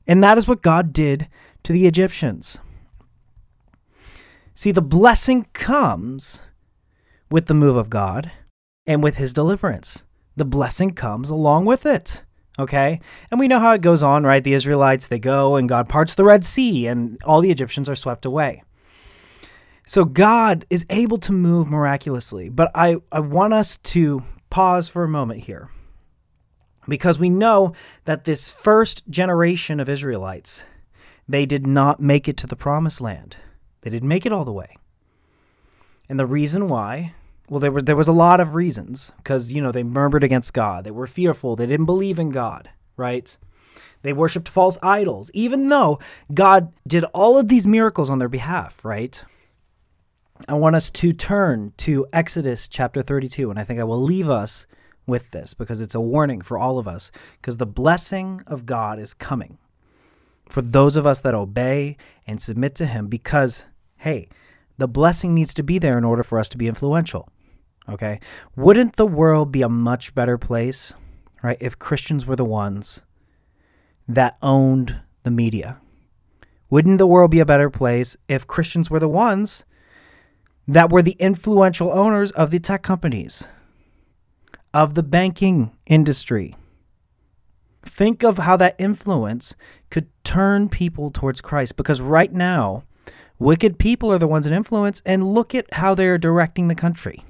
And 0.07 0.23
that 0.23 0.37
is 0.37 0.49
what 0.49 0.63
God 0.63 0.93
did 0.93 1.29
to 1.63 1.73
the 1.73 1.87
Egyptians. 1.87 2.59
See, 4.55 4.73
the 4.73 4.83
blessing 4.83 5.47
comes 5.53 6.43
with 7.31 7.47
the 7.47 7.55
move 7.55 7.77
of 7.77 7.91
God 7.91 8.33
and 8.87 9.03
with 9.03 9.17
his 9.17 9.33
deliverance. 9.33 10.03
The 10.37 10.45
blessing 10.45 10.93
comes 10.93 11.31
along 11.31 11.65
with 11.65 11.87
it. 11.87 12.24
Okay? 12.59 13.01
And 13.31 13.41
we 13.41 13.49
know 13.49 13.59
how 13.59 13.73
it 13.73 13.81
goes 13.81 14.03
on, 14.03 14.25
right? 14.25 14.43
The 14.43 14.55
Israelites, 14.55 15.07
they 15.07 15.19
go 15.19 15.57
and 15.57 15.69
God 15.69 15.89
parts 15.89 16.15
the 16.15 16.25
Red 16.25 16.45
Sea 16.45 16.87
and 16.87 17.19
all 17.25 17.41
the 17.41 17.51
Egyptians 17.51 17.89
are 17.89 17.97
swept 17.97 18.25
away. 18.25 18.63
So 19.87 20.05
God 20.05 20.65
is 20.71 20.87
able 20.89 21.19
to 21.19 21.33
move 21.33 21.69
miraculously. 21.69 22.49
But 22.49 22.71
I, 22.75 22.97
I 23.13 23.21
want 23.21 23.55
us 23.55 23.77
to 23.79 24.23
pause 24.51 24.89
for 24.89 25.05
a 25.05 25.09
moment 25.09 25.45
here 25.45 25.71
because 26.89 27.19
we 27.19 27.31
know 27.31 27.73
that 28.05 28.25
this 28.25 28.51
first 28.51 29.03
generation 29.11 29.81
of 29.81 29.89
Israelites, 29.89 30.63
they 31.29 31.47
did 31.47 31.67
not 31.67 32.01
make 32.01 32.29
it 32.29 32.37
to 32.39 32.47
the 32.47 32.57
promised 32.57 33.01
land. 33.01 33.37
They 33.83 33.91
didn't 33.91 34.09
make 34.09 34.25
it 34.25 34.33
all 34.33 34.45
the 34.45 34.53
way. 34.53 34.77
And 36.09 36.19
the 36.19 36.27
reason 36.27 36.69
why 36.69 37.15
well, 37.49 37.61
there 37.61 37.73
were 37.73 37.83
there 37.83 37.97
was 37.97 38.09
a 38.09 38.13
lot 38.13 38.41
of 38.41 38.55
reasons 38.55 39.13
because 39.19 39.53
you 39.53 39.61
know 39.63 39.73
they 39.73 39.83
murmured 39.83 40.25
against 40.25 40.53
God. 40.53 40.85
They 40.85 40.91
were 40.91 41.07
fearful. 41.07 41.57
They 41.57 41.67
didn't 41.67 41.87
believe 41.87 42.19
in 42.19 42.31
God, 42.31 42.71
right? 42.97 43.37
They 44.03 44.13
worshipped 44.13 44.49
false 44.49 44.79
idols, 44.83 45.31
even 45.33 45.69
though 45.69 45.99
God 46.33 46.73
did 46.87 47.05
all 47.15 47.39
of 47.39 47.49
these 47.49 47.67
miracles 47.67 48.11
on 48.11 48.19
their 48.19 48.29
behalf, 48.29 48.85
right? 48.85 49.23
I 50.47 50.55
want 50.55 50.77
us 50.77 50.91
to 50.91 51.13
turn 51.13 51.73
to 51.79 52.07
Exodus 52.13 52.69
chapter 52.69 53.03
32, 53.03 53.49
and 53.51 53.59
I 53.59 53.65
think 53.65 53.81
I 53.81 53.85
will 53.85 54.03
leave 54.03 54.29
us 54.29 54.67
with 55.07 55.31
this 55.31 55.55
because 55.55 55.81
it's 55.81 55.95
a 55.95 56.01
warning 56.01 56.41
for 56.41 56.59
all 56.59 56.79
of 56.79 56.89
us 56.89 57.13
because 57.41 57.57
the 57.57 57.67
blessing 57.67 58.43
of 58.47 58.67
God 58.67 58.99
is 58.99 59.15
coming 59.15 59.59
for 60.49 60.61
those 60.61 60.97
of 60.97 61.07
us 61.07 61.21
that 61.21 61.35
obey 61.35 61.97
and 62.27 62.41
submit 62.41 62.75
to 62.77 62.87
Him 62.87 63.07
because, 63.07 63.65
hey, 63.99 64.29
the 64.79 64.89
blessing 64.89 65.35
needs 65.35 65.55
to 65.55 65.63
be 65.63 65.79
there 65.79 65.97
in 65.97 66.05
order 66.05 66.23
for 66.23 66.39
us 66.39 66.49
to 66.51 66.59
be 66.59 66.69
influential. 66.69 67.29
Okay? 67.89 68.21
Wouldn't 68.57 68.97
the 68.97 69.07
world 69.07 69.53
be 69.53 69.63
a 69.63 69.69
much 69.69 70.15
better 70.15 70.39
place, 70.39 70.93
right, 71.43 71.59
if 71.61 71.79
Christians 71.79 72.27
were 72.27 72.37
the 72.37 72.45
ones 72.45 73.03
that 74.09 74.37
owned 74.43 75.01
the 75.23 75.31
media? 75.31 75.81
Wouldn't 76.71 76.99
the 76.99 77.07
world 77.07 77.31
be 77.31 77.41
a 77.41 77.47
better 77.47 77.71
place 77.71 78.17
if 78.29 78.47
Christians 78.47 78.91
were 78.91 78.99
the 78.99 79.09
ones 79.09 79.65
that 80.67 80.91
were 80.91 81.03
the 81.03 81.17
influential 81.19 81.93
owners 81.93 82.31
of 82.33 82.51
the 82.51 82.59
tech 82.59 82.83
companies, 82.83 83.47
of 84.73 84.95
the 84.95 85.03
banking 85.03 85.77
industry? 85.87 86.57
Think 87.85 88.25
of 88.25 88.39
how 88.39 88.57
that 88.57 88.77
influence 88.79 89.55
could 89.91 90.09
turn 90.25 90.71
people 90.71 91.11
towards 91.11 91.43
Christ 91.43 91.77
because 91.77 92.01
right 92.01 92.33
now, 92.33 92.85
wicked 93.39 93.79
people 93.79 94.13
are 94.13 94.19
the 94.19 94.27
ones 94.27 94.47
in 94.47 94.53
influence, 94.53 95.03
and 95.05 95.35
look 95.35 95.55
at 95.55 95.73
how 95.75 95.95
they're 95.95 96.19
directing 96.19 96.69
the 96.69 96.75
country 96.75 97.25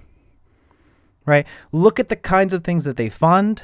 right? 1.27 1.47
Look 1.73 1.99
at 1.99 2.09
the 2.09 2.17
kinds 2.17 2.53
of 2.53 2.65
things 2.65 2.85
that 2.85 2.97
they 2.97 3.09
fund, 3.09 3.63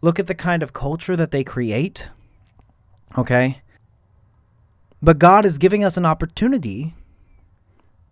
look 0.00 0.18
at 0.18 0.26
the 0.26 0.34
kind 0.34 0.62
of 0.62 0.72
culture 0.72 1.16
that 1.16 1.30
they 1.30 1.44
create, 1.44 2.08
okay? 3.16 3.62
But 5.00 5.18
God 5.18 5.44
is 5.44 5.58
giving 5.58 5.84
us 5.84 5.96
an 5.96 6.06
opportunity 6.06 6.94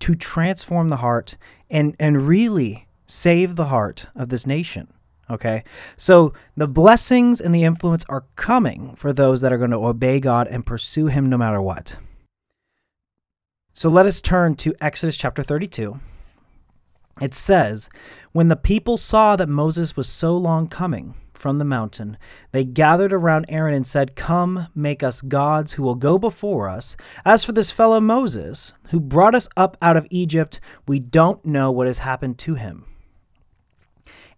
to 0.01 0.14
transform 0.14 0.88
the 0.88 0.96
heart 0.96 1.37
and, 1.70 1.94
and 2.01 2.27
really 2.27 2.88
save 3.07 3.57
the 3.57 3.66
heart 3.66 4.07
of 4.14 4.29
this 4.29 4.46
nation. 4.46 4.88
Okay. 5.29 5.62
So 5.96 6.33
the 6.57 6.66
blessings 6.66 7.40
and 7.40 7.55
the 7.55 7.62
influence 7.62 8.05
are 8.09 8.25
coming 8.35 8.96
for 8.96 9.12
those 9.12 9.42
that 9.42 9.53
are 9.53 9.59
going 9.59 9.70
to 9.70 9.77
obey 9.77 10.18
God 10.18 10.49
and 10.49 10.66
pursue 10.66 11.07
Him 11.07 11.31
no 11.31 11.38
matter 11.38 11.62
what. 11.62 11.99
So 13.81 13.88
let 13.88 14.05
us 14.05 14.21
turn 14.21 14.57
to 14.57 14.75
Exodus 14.79 15.16
chapter 15.16 15.43
32 15.43 15.99
it 17.19 17.35
says, 17.35 17.88
When 18.33 18.49
the 18.49 18.55
people 18.55 18.99
saw 18.99 19.37
that 19.37 19.49
Moses 19.49 19.97
was 19.97 20.07
so 20.07 20.37
long 20.37 20.69
coming 20.69 21.14
from 21.33 21.57
the 21.57 21.64
mountain, 21.64 22.19
they 22.53 22.62
gathered 22.62 23.11
around 23.11 23.47
Aaron 23.49 23.73
and 23.73 23.87
said, 23.87 24.16
Come, 24.16 24.66
make 24.75 25.03
us 25.03 25.23
gods 25.23 25.73
who 25.73 25.83
will 25.83 25.95
go 25.95 26.19
before 26.19 26.69
us. 26.69 26.95
As 27.25 27.43
for 27.43 27.53
this 27.53 27.73
fellow 27.73 28.01
Moses, 28.01 28.75
who 28.90 29.01
brought 29.01 29.35
us 29.35 29.49
up 29.57 29.79
out 29.81 29.97
of 29.97 30.07
Egypt, 30.11 30.61
we 30.87 30.99
don't 30.99 31.43
know 31.47 31.71
what 31.71 31.87
has 31.87 32.01
happened 32.01 32.37
to 32.40 32.57
him. 32.57 32.85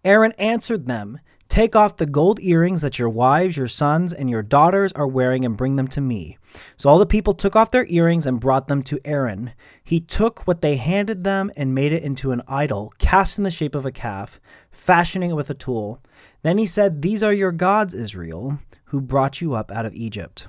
Aaron 0.05 0.31
answered 0.37 0.87
them, 0.87 1.19
Take 1.53 1.75
off 1.75 1.97
the 1.97 2.07
gold 2.07 2.39
earrings 2.39 2.81
that 2.81 2.97
your 2.97 3.09
wives, 3.09 3.57
your 3.57 3.67
sons, 3.67 4.11
and 4.11 4.27
your 4.27 4.41
daughters 4.41 4.91
are 4.93 5.05
wearing 5.05 5.45
and 5.45 5.55
bring 5.55 5.75
them 5.75 5.87
to 5.89 6.01
me. 6.01 6.39
So 6.77 6.89
all 6.89 6.97
the 6.97 7.05
people 7.05 7.35
took 7.35 7.55
off 7.55 7.69
their 7.69 7.85
earrings 7.89 8.25
and 8.25 8.39
brought 8.39 8.67
them 8.67 8.81
to 8.81 8.99
Aaron. 9.05 9.53
He 9.83 9.99
took 9.99 10.47
what 10.47 10.63
they 10.63 10.77
handed 10.77 11.23
them 11.23 11.51
and 11.55 11.75
made 11.75 11.93
it 11.93 12.01
into 12.01 12.31
an 12.31 12.41
idol, 12.47 12.91
cast 12.97 13.37
in 13.37 13.43
the 13.43 13.51
shape 13.51 13.75
of 13.75 13.85
a 13.85 13.91
calf, 13.91 14.39
fashioning 14.71 15.29
it 15.29 15.35
with 15.35 15.47
a 15.51 15.53
tool. 15.53 16.01
Then 16.41 16.57
he 16.57 16.65
said, 16.65 17.03
These 17.03 17.21
are 17.21 17.31
your 17.31 17.51
gods, 17.51 17.93
Israel, 17.93 18.57
who 18.85 18.99
brought 18.99 19.39
you 19.39 19.53
up 19.53 19.71
out 19.71 19.85
of 19.85 19.93
Egypt. 19.93 20.47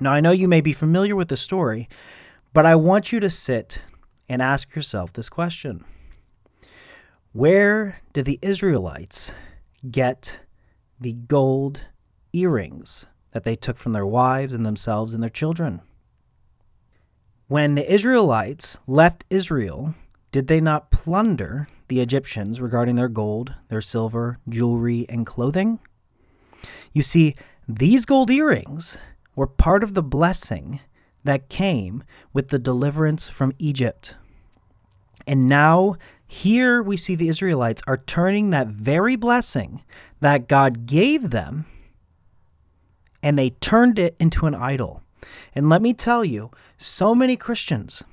Now 0.00 0.12
I 0.12 0.20
know 0.20 0.30
you 0.30 0.48
may 0.48 0.62
be 0.62 0.72
familiar 0.72 1.16
with 1.16 1.28
the 1.28 1.36
story, 1.36 1.86
but 2.54 2.64
I 2.64 2.76
want 2.76 3.12
you 3.12 3.20
to 3.20 3.28
sit 3.28 3.82
and 4.26 4.40
ask 4.40 4.74
yourself 4.74 5.12
this 5.12 5.28
question 5.28 5.84
Where 7.32 8.00
did 8.14 8.24
the 8.24 8.38
Israelites 8.40 9.32
get 9.90 10.40
the 11.00 11.12
gold 11.12 11.82
earrings 12.32 13.06
that 13.32 13.44
they 13.44 13.56
took 13.56 13.78
from 13.78 13.92
their 13.92 14.06
wives 14.06 14.54
and 14.54 14.64
themselves 14.66 15.14
and 15.14 15.22
their 15.22 15.30
children. 15.30 15.80
When 17.46 17.74
the 17.74 17.92
Israelites 17.92 18.76
left 18.86 19.24
Israel, 19.30 19.94
did 20.32 20.48
they 20.48 20.60
not 20.60 20.90
plunder 20.90 21.68
the 21.88 22.00
Egyptians 22.00 22.60
regarding 22.60 22.96
their 22.96 23.08
gold, 23.08 23.54
their 23.68 23.80
silver, 23.80 24.38
jewelry, 24.48 25.06
and 25.08 25.24
clothing? 25.24 25.78
You 26.92 27.02
see, 27.02 27.34
these 27.66 28.04
gold 28.04 28.30
earrings 28.30 28.98
were 29.34 29.46
part 29.46 29.82
of 29.82 29.94
the 29.94 30.02
blessing 30.02 30.80
that 31.24 31.48
came 31.48 32.04
with 32.32 32.48
the 32.48 32.58
deliverance 32.58 33.28
from 33.28 33.52
Egypt. 33.58 34.14
And 35.26 35.46
now, 35.46 35.96
here 36.30 36.82
we 36.82 36.98
see 36.98 37.14
the 37.14 37.30
Israelites 37.30 37.82
are 37.86 37.96
turning 37.96 38.50
that 38.50 38.68
very 38.68 39.16
blessing 39.16 39.82
that 40.20 40.46
God 40.46 40.84
gave 40.84 41.30
them 41.30 41.64
and 43.22 43.38
they 43.38 43.50
turned 43.50 43.98
it 43.98 44.14
into 44.20 44.46
an 44.46 44.54
idol. 44.54 45.02
And 45.54 45.70
let 45.70 45.80
me 45.80 45.94
tell 45.94 46.26
you, 46.26 46.50
so 46.76 47.14
many 47.14 47.34
Christians, 47.34 48.04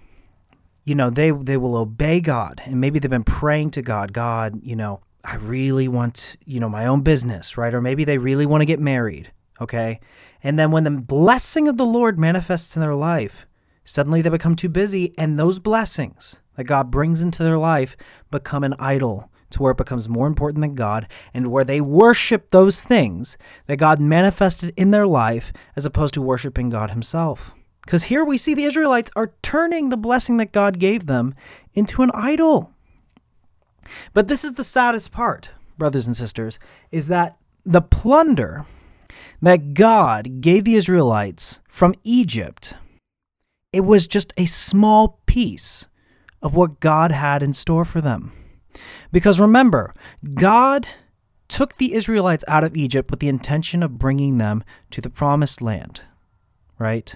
you 0.85 0.95
know, 0.95 1.09
they 1.09 1.29
they 1.31 1.57
will 1.57 1.75
obey 1.75 2.21
God 2.21 2.61
and 2.65 2.79
maybe 2.79 2.99
they've 2.99 3.11
been 3.11 3.25
praying 3.25 3.71
to 3.71 3.81
God, 3.81 4.13
God, 4.13 4.61
you 4.63 4.77
know, 4.77 5.01
I 5.25 5.35
really 5.35 5.89
want, 5.89 6.37
you 6.45 6.61
know, 6.61 6.69
my 6.69 6.85
own 6.85 7.01
business, 7.01 7.57
right? 7.57 7.73
Or 7.73 7.81
maybe 7.81 8.05
they 8.05 8.17
really 8.17 8.45
want 8.45 8.61
to 8.61 8.65
get 8.65 8.79
married, 8.79 9.31
okay? 9.59 9.99
And 10.41 10.57
then 10.57 10.71
when 10.71 10.85
the 10.85 10.91
blessing 10.91 11.67
of 11.67 11.75
the 11.75 11.85
Lord 11.85 12.17
manifests 12.17 12.77
in 12.77 12.81
their 12.81 12.95
life, 12.95 13.45
suddenly 13.83 14.21
they 14.21 14.29
become 14.29 14.55
too 14.55 14.69
busy 14.69 15.13
and 15.17 15.37
those 15.37 15.59
blessings 15.59 16.39
that 16.55 16.65
God 16.65 16.91
brings 16.91 17.21
into 17.21 17.43
their 17.43 17.57
life 17.57 17.95
become 18.31 18.63
an 18.63 18.75
idol 18.79 19.29
to 19.51 19.61
where 19.61 19.71
it 19.71 19.77
becomes 19.77 20.09
more 20.09 20.27
important 20.27 20.61
than 20.61 20.75
God 20.75 21.07
and 21.33 21.47
where 21.47 21.63
they 21.63 21.81
worship 21.81 22.51
those 22.51 22.83
things 22.83 23.37
that 23.67 23.77
God 23.77 23.99
manifested 23.99 24.73
in 24.75 24.91
their 24.91 25.07
life 25.07 25.53
as 25.75 25.85
opposed 25.85 26.13
to 26.15 26.21
worshiping 26.21 26.69
God 26.69 26.91
Himself. 26.91 27.53
Because 27.85 28.03
here 28.03 28.25
we 28.25 28.37
see 28.37 28.53
the 28.53 28.63
Israelites 28.63 29.11
are 29.15 29.33
turning 29.43 29.89
the 29.89 29.97
blessing 29.97 30.37
that 30.37 30.51
God 30.51 30.79
gave 30.79 31.05
them 31.05 31.35
into 31.73 32.01
an 32.01 32.11
idol. 32.13 32.71
But 34.13 34.27
this 34.27 34.43
is 34.43 34.53
the 34.53 34.63
saddest 34.63 35.11
part, 35.11 35.49
brothers 35.77 36.07
and 36.07 36.17
sisters, 36.17 36.57
is 36.91 37.07
that 37.07 37.37
the 37.63 37.81
plunder 37.81 38.65
that 39.41 39.73
God 39.73 40.41
gave 40.41 40.63
the 40.63 40.75
Israelites 40.75 41.61
from 41.67 41.93
Egypt, 42.03 42.75
it 43.71 43.81
was 43.81 44.07
just 44.07 44.33
a 44.37 44.47
small 44.47 45.19
piece 45.27 45.87
of 46.45 46.55
what 46.55 46.79
God 46.79 47.11
had 47.11 47.41
in 47.41 47.53
store 47.53 47.83
for 47.83 47.99
them. 47.99 48.31
Because 49.11 49.39
remember, 49.39 49.95
God 50.35 50.87
took 51.47 51.77
the 51.77 51.93
Israelites 51.95 52.43
out 52.47 52.63
of 52.63 52.77
Egypt 52.77 53.09
with 53.09 53.19
the 53.19 53.27
intention 53.27 53.81
of 53.81 53.97
bringing 53.97 54.37
them 54.37 54.63
to 54.91 55.01
the 55.01 55.09
promised 55.09 55.59
land, 55.59 56.01
right? 56.77 57.15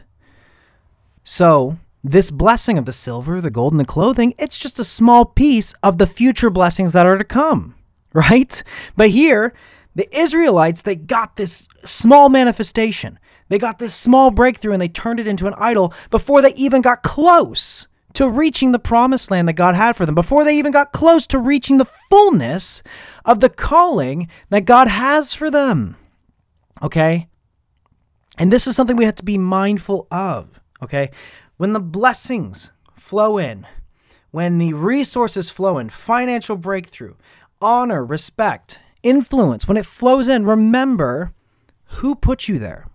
So, 1.23 1.77
this 2.03 2.31
blessing 2.31 2.79
of 2.79 2.85
the 2.85 2.93
silver, 2.93 3.39
the 3.39 3.51
gold, 3.51 3.71
and 3.73 3.79
the 3.79 3.85
clothing, 3.85 4.33
it's 4.39 4.57
just 4.57 4.79
a 4.79 4.83
small 4.83 5.25
piece 5.25 5.75
of 5.83 5.99
the 5.99 6.07
future 6.07 6.49
blessings 6.49 6.93
that 6.93 7.05
are 7.05 7.19
to 7.19 7.23
come, 7.23 7.75
right? 8.13 8.63
But 8.97 9.11
here, 9.11 9.53
the 9.93 10.09
Israelites, 10.17 10.81
they 10.81 10.95
got 10.95 11.35
this 11.35 11.67
small 11.85 12.29
manifestation. 12.29 13.19
They 13.49 13.59
got 13.59 13.77
this 13.77 13.93
small 13.93 14.31
breakthrough 14.31 14.73
and 14.73 14.81
they 14.81 14.87
turned 14.87 15.19
it 15.19 15.27
into 15.27 15.45
an 15.45 15.55
idol 15.57 15.93
before 16.09 16.41
they 16.41 16.53
even 16.53 16.81
got 16.81 17.03
close 17.03 17.87
to 18.19 18.27
reaching 18.27 18.73
the 18.73 18.79
promised 18.79 19.31
land 19.31 19.47
that 19.47 19.53
God 19.53 19.75
had 19.75 19.95
for 19.95 20.05
them, 20.05 20.13
before 20.13 20.43
they 20.43 20.57
even 20.57 20.73
got 20.73 20.91
close 20.91 21.25
to 21.27 21.39
reaching 21.39 21.77
the 21.77 21.87
fullness 22.09 22.83
of 23.23 23.39
the 23.39 23.47
calling 23.47 24.27
that 24.49 24.65
God 24.65 24.89
has 24.89 25.33
for 25.33 25.49
them. 25.49 25.95
Okay? 26.83 27.29
And 28.37 28.51
this 28.51 28.67
is 28.67 28.75
something 28.75 28.97
we 28.97 29.05
have 29.05 29.15
to 29.15 29.23
be 29.23 29.37
mindful 29.37 30.05
of. 30.11 30.59
Okay? 30.83 31.11
When 31.55 31.71
the 31.71 31.79
blessings 31.79 32.73
flow 32.93 33.37
in, 33.37 33.65
when 34.31 34.57
the 34.57 34.73
resources 34.73 35.49
flow 35.49 35.77
in, 35.77 35.87
financial 35.87 36.57
breakthrough, 36.57 37.13
honor, 37.61 38.03
respect, 38.03 38.79
influence, 39.01 39.65
when 39.65 39.77
it 39.77 39.85
flows 39.85 40.27
in, 40.27 40.45
remember 40.45 41.31
who 41.85 42.15
put 42.15 42.49
you 42.49 42.59
there. 42.59 42.89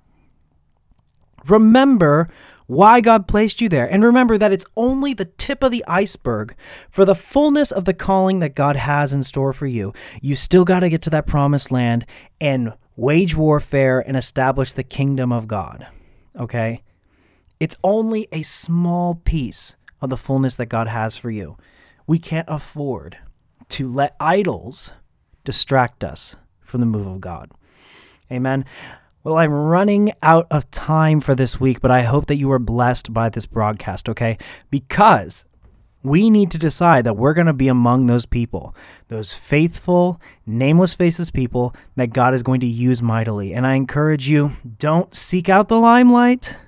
Remember 1.46 2.28
why 2.66 3.00
God 3.00 3.28
placed 3.28 3.61
you 3.61 3.68
there. 3.68 3.87
And 3.90 4.02
remember 4.02 4.38
that 4.38 4.52
it's 4.52 4.66
only 4.76 5.12
the 5.12 5.26
tip 5.26 5.62
of 5.62 5.70
the 5.70 5.85
iceberg 5.87 6.54
for 6.90 7.04
the 7.04 7.14
fullness 7.14 7.70
of 7.70 7.85
the 7.85 7.94
calling 7.94 8.40
that 8.40 8.54
God 8.54 8.76
has 8.76 9.12
in 9.12 9.22
store 9.22 9.52
for 9.52 9.66
you. 9.66 9.92
You 10.20 10.35
still 10.35 10.64
got 10.64 10.80
to 10.80 10.88
get 10.88 11.02
to 11.02 11.11
that 11.11 11.26
promised 11.26 11.70
land 11.70 12.07
and 12.40 12.72
wage 12.96 13.37
warfare 13.37 14.00
and 14.00 14.16
establish 14.16 14.72
the 14.72 14.83
kingdom 14.83 15.33
of 15.33 15.48
God. 15.48 15.87
Okay? 16.38 16.83
It's 17.61 17.76
only 17.85 18.28
a 18.33 18.42
small 18.42 19.14
piece 19.14 19.76
of 20.00 20.11
the 20.11 20.16
fullness 20.16 20.57
that 20.57 20.66
God 20.66 20.88
has 20.88 21.16
for 21.16 21.30
you. 21.30 21.57
We 22.07 22.18
can't 22.18 22.48
afford 22.48 23.18
to 23.70 23.90
let 23.90 24.16
idols 24.20 24.92
distract 25.44 26.04
us 26.04 26.37
from 26.61 26.80
the 26.80 26.87
move 26.87 27.07
of 27.07 27.20
God. 27.20 27.50
Amen. 28.30 28.64
Well, 29.25 29.39
I'm 29.39 29.55
running 29.55 30.13
out 30.23 30.47
of 30.51 30.71
time 30.71 31.23
for 31.23 31.35
this 31.35 31.59
week, 31.59 31.81
but 31.81 31.91
I 31.91 32.03
hope 32.03 32.27
that 32.27 32.37
you 32.37 32.49
were 32.49 32.59
blessed 32.59 33.15
by 33.15 33.31
this 33.31 33.47
broadcast, 33.47 34.07
okay? 34.11 34.37
Because 34.69 35.47
we 36.03 36.29
need 36.29 36.51
to 36.51 36.59
decide 36.59 37.07
that 37.07 37.17
we're 37.17 37.33
going 37.33 37.47
to 37.47 37.55
be 37.55 37.69
among 37.69 38.07
those 38.07 38.27
people, 38.27 38.77
those 39.09 39.33
faithful, 39.33 40.21
nameless 40.45 40.93
faces 40.93 41.31
people 41.31 41.75
that 41.97 42.13
God 42.13 42.35
is 42.35 42.43
going 42.43 42.61
to 42.61 42.67
use 42.67 43.01
mightily. 43.01 43.55
And 43.55 43.67
I 43.67 43.77
encourage 43.77 44.29
you 44.29 44.53
don't 44.79 45.15
seek 45.15 45.49
out 45.49 45.69
the 45.69 45.81
limelight, 45.81 46.59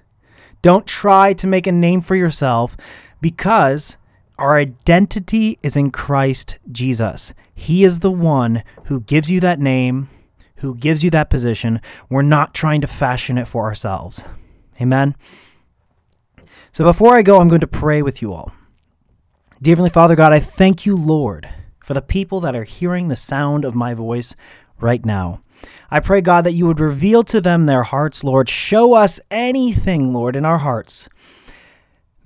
don't 0.62 0.86
try 0.86 1.34
to 1.34 1.46
make 1.46 1.66
a 1.66 1.72
name 1.72 2.00
for 2.00 2.16
yourself 2.16 2.74
because 3.20 3.98
our 4.38 4.56
identity 4.56 5.58
is 5.62 5.76
in 5.76 5.90
Christ 5.90 6.56
Jesus. 6.72 7.34
He 7.54 7.84
is 7.84 7.98
the 7.98 8.10
one 8.10 8.62
who 8.84 9.00
gives 9.00 9.30
you 9.30 9.40
that 9.40 9.60
name 9.60 10.08
who 10.58 10.74
gives 10.74 11.04
you 11.04 11.10
that 11.10 11.30
position. 11.30 11.80
We're 12.08 12.22
not 12.22 12.54
trying 12.54 12.80
to 12.80 12.86
fashion 12.86 13.38
it 13.38 13.48
for 13.48 13.64
ourselves. 13.64 14.24
Amen. 14.80 15.16
So 16.72 16.84
before 16.84 17.16
I 17.16 17.22
go, 17.22 17.40
I'm 17.40 17.48
going 17.48 17.60
to 17.60 17.66
pray 17.66 18.02
with 18.02 18.20
you 18.20 18.32
all. 18.32 18.52
Dear 19.62 19.72
Heavenly 19.72 19.90
Father 19.90 20.14
God, 20.14 20.32
I 20.32 20.40
thank 20.40 20.84
you, 20.84 20.96
Lord, 20.96 21.48
for 21.82 21.94
the 21.94 22.02
people 22.02 22.40
that 22.40 22.54
are 22.54 22.64
hearing 22.64 23.08
the 23.08 23.16
sound 23.16 23.64
of 23.64 23.74
my 23.74 23.94
voice 23.94 24.34
right 24.80 25.04
now. 25.04 25.40
I 25.90 26.00
pray, 26.00 26.20
God, 26.20 26.44
that 26.44 26.52
you 26.52 26.66
would 26.66 26.80
reveal 26.80 27.22
to 27.24 27.40
them 27.40 27.64
their 27.64 27.84
hearts, 27.84 28.22
Lord. 28.22 28.48
Show 28.48 28.92
us 28.92 29.20
anything, 29.30 30.12
Lord, 30.12 30.36
in 30.36 30.44
our 30.44 30.58
hearts 30.58 31.08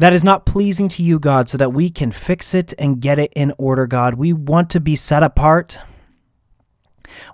that 0.00 0.14
is 0.14 0.24
not 0.24 0.46
pleasing 0.46 0.88
to 0.88 1.02
you, 1.02 1.18
God, 1.18 1.50
so 1.50 1.58
that 1.58 1.74
we 1.74 1.90
can 1.90 2.10
fix 2.10 2.54
it 2.54 2.72
and 2.78 3.02
get 3.02 3.18
it 3.18 3.30
in 3.36 3.52
order, 3.58 3.86
God. 3.86 4.14
We 4.14 4.32
want 4.32 4.70
to 4.70 4.80
be 4.80 4.96
set 4.96 5.22
apart. 5.22 5.78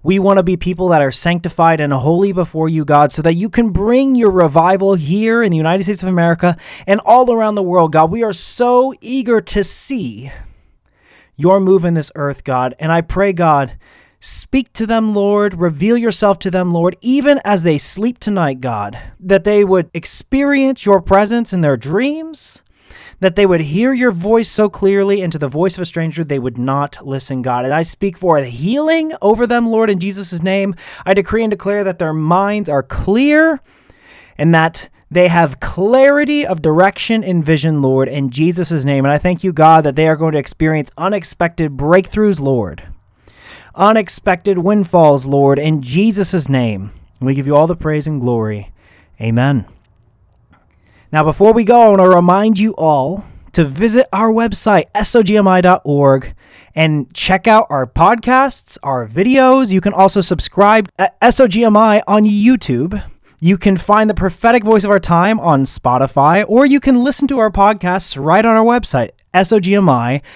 We 0.03 0.19
want 0.19 0.39
to 0.39 0.43
be 0.43 0.57
people 0.57 0.89
that 0.89 1.03
are 1.03 1.13
sanctified 1.13 1.81
and 1.81 1.93
holy 1.93 2.33
before 2.33 2.69
you, 2.69 2.85
God, 2.85 3.13
so 3.13 3.23
that 3.23 3.35
you 3.35 3.49
can 3.49 3.71
bring 3.71 4.15
your 4.15 4.31
revival 4.31 4.95
here 4.95 5.43
in 5.43 5.51
the 5.51 5.57
United 5.57 5.85
States 5.85 6.03
of 6.03 6.09
America 6.09 6.57
and 6.87 7.01
all 7.05 7.33
around 7.33 7.55
the 7.55 7.63
world, 7.63 7.93
God. 7.93 8.11
We 8.11 8.23
are 8.23 8.33
so 8.33 8.95
eager 9.01 9.41
to 9.41 9.65
see 9.65 10.31
your 11.37 11.61
move 11.61 11.85
in 11.85 11.95
this 11.95 12.13
earth, 12.15 12.45
God. 12.45 12.75
And 12.79 12.91
I 12.91 13.01
pray, 13.01 13.33
God, 13.33 13.77
speak 14.21 14.73
to 14.75 14.87
them, 14.87 15.15
Lord. 15.15 15.55
Reveal 15.55 15.97
yourself 15.97 16.39
to 16.41 16.51
them, 16.51 16.71
Lord, 16.71 16.97
even 17.01 17.41
as 17.45 17.63
they 17.63 17.79
sleep 17.79 18.19
tonight, 18.19 18.61
God, 18.61 18.99
that 19.21 19.45
they 19.45 19.65
would 19.65 19.91
experience 19.93 20.87
your 20.87 21.01
presence 21.01 21.53
in 21.53 21.61
their 21.61 21.77
dreams 21.77 22.63
that 23.21 23.37
they 23.37 23.47
would 23.47 23.63
hear 23.63 23.93
your 23.93 24.13
voice 24.13 24.51
so 24.51 24.69
clearly, 24.69 25.23
and 25.23 25.33
to 25.33 25.39
the 25.39 25.49
voice 25.49 25.77
of 25.77 25.83
a 25.83 25.87
stranger 25.87 26.23
they 26.23 26.39
would 26.39 26.59
not 26.59 27.07
listen, 27.07 27.43
God. 27.43 27.65
And 27.65 27.73
I 27.73 27.83
speak 27.83 28.19
for 28.19 28.39
healing 28.39 29.13
over 29.23 29.47
them, 29.47 29.67
Lord, 29.67 29.91
in 29.91 29.99
Jesus' 29.99 30.43
name. 30.43 30.75
I 31.05 31.15
decree 31.15 31.43
and 31.43 31.51
declare 31.51 31.85
that 31.85 31.99
their 31.99 32.13
minds 32.13 32.69
are 32.69 32.83
clear 32.83 33.61
and 34.37 34.55
that 34.55 34.89
they 35.11 35.29
have 35.29 35.61
clarity 35.61 36.47
of 36.47 36.63
direction 36.63 37.23
and 37.23 37.45
vision, 37.45 37.81
Lord, 37.81 38.09
in 38.09 38.31
Jesus' 38.31 38.85
name. 38.85 39.05
And 39.05 39.13
I 39.13 39.19
thank 39.19 39.45
you, 39.45 39.53
God, 39.53 39.85
that 39.85 39.97
they 39.97 40.09
are 40.09 40.17
going 40.17 40.33
to 40.33 40.39
experience 40.39 40.91
unexpected 40.99 41.77
breakthroughs, 41.77 42.41
Lord. 42.41 42.83
Unexpected 43.75 44.59
windfalls, 44.59 45.27
Lord, 45.27 45.59
in 45.59 45.83
Jesus' 45.83 46.49
name. 46.49 46.91
we 47.21 47.35
give 47.35 47.47
you 47.47 47.55
all 47.55 47.67
the 47.67 47.77
praise 47.77 48.07
and 48.07 48.21
glory. 48.21 48.73
Amen. 49.21 49.67
Now, 51.13 51.23
before 51.23 51.53
we 51.53 51.63
go, 51.65 51.83
I 51.83 51.89
want 51.89 52.01
to 52.01 52.09
remind 52.09 52.59
you 52.59 52.75
all 52.77 53.25
to 53.53 53.65
visit 53.65 54.07
our 54.13 54.31
website, 54.31 54.91
sogmi.org, 54.93 56.35
and 56.75 57.15
check 57.15 57.47
out 57.47 57.67
our 57.71 57.87
podcasts, 57.87 58.77
our 58.83 59.07
videos. 59.07 59.73
You 59.73 59.81
can 59.81 59.95
also 59.95 60.21
subscribe 60.21 60.91
at 60.99 61.19
SOGMI 61.21 62.03
on 62.07 62.25
YouTube. 62.25 63.03
You 63.39 63.57
can 63.57 63.77
find 63.77 64.11
the 64.11 64.15
prophetic 64.15 64.65
voice 64.65 64.83
of 64.83 64.91
our 64.91 64.99
time 64.99 65.39
on 65.39 65.63
Spotify, 65.65 66.45
or 66.49 66.67
you 66.67 66.81
can 66.81 67.05
listen 67.05 67.29
to 67.29 67.39
our 67.39 67.51
podcasts 67.51 68.23
right 68.23 68.45
on 68.45 68.57
our 68.57 68.65
website, 68.65 69.11
sogmi.org. 69.33 70.27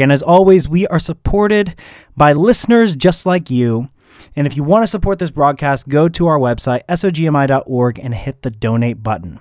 And 0.00 0.12
as 0.12 0.22
always, 0.22 0.68
we 0.68 0.86
are 0.88 0.98
supported 0.98 1.74
by 2.16 2.32
listeners 2.32 2.96
just 2.96 3.24
like 3.24 3.50
you. 3.50 3.88
And 4.36 4.46
if 4.46 4.56
you 4.56 4.62
want 4.62 4.82
to 4.82 4.86
support 4.86 5.18
this 5.18 5.30
broadcast, 5.30 5.88
go 5.88 6.08
to 6.08 6.26
our 6.26 6.38
website, 6.38 6.82
sogmi.org, 6.86 7.98
and 7.98 8.14
hit 8.14 8.42
the 8.42 8.50
donate 8.50 9.02
button. 9.02 9.40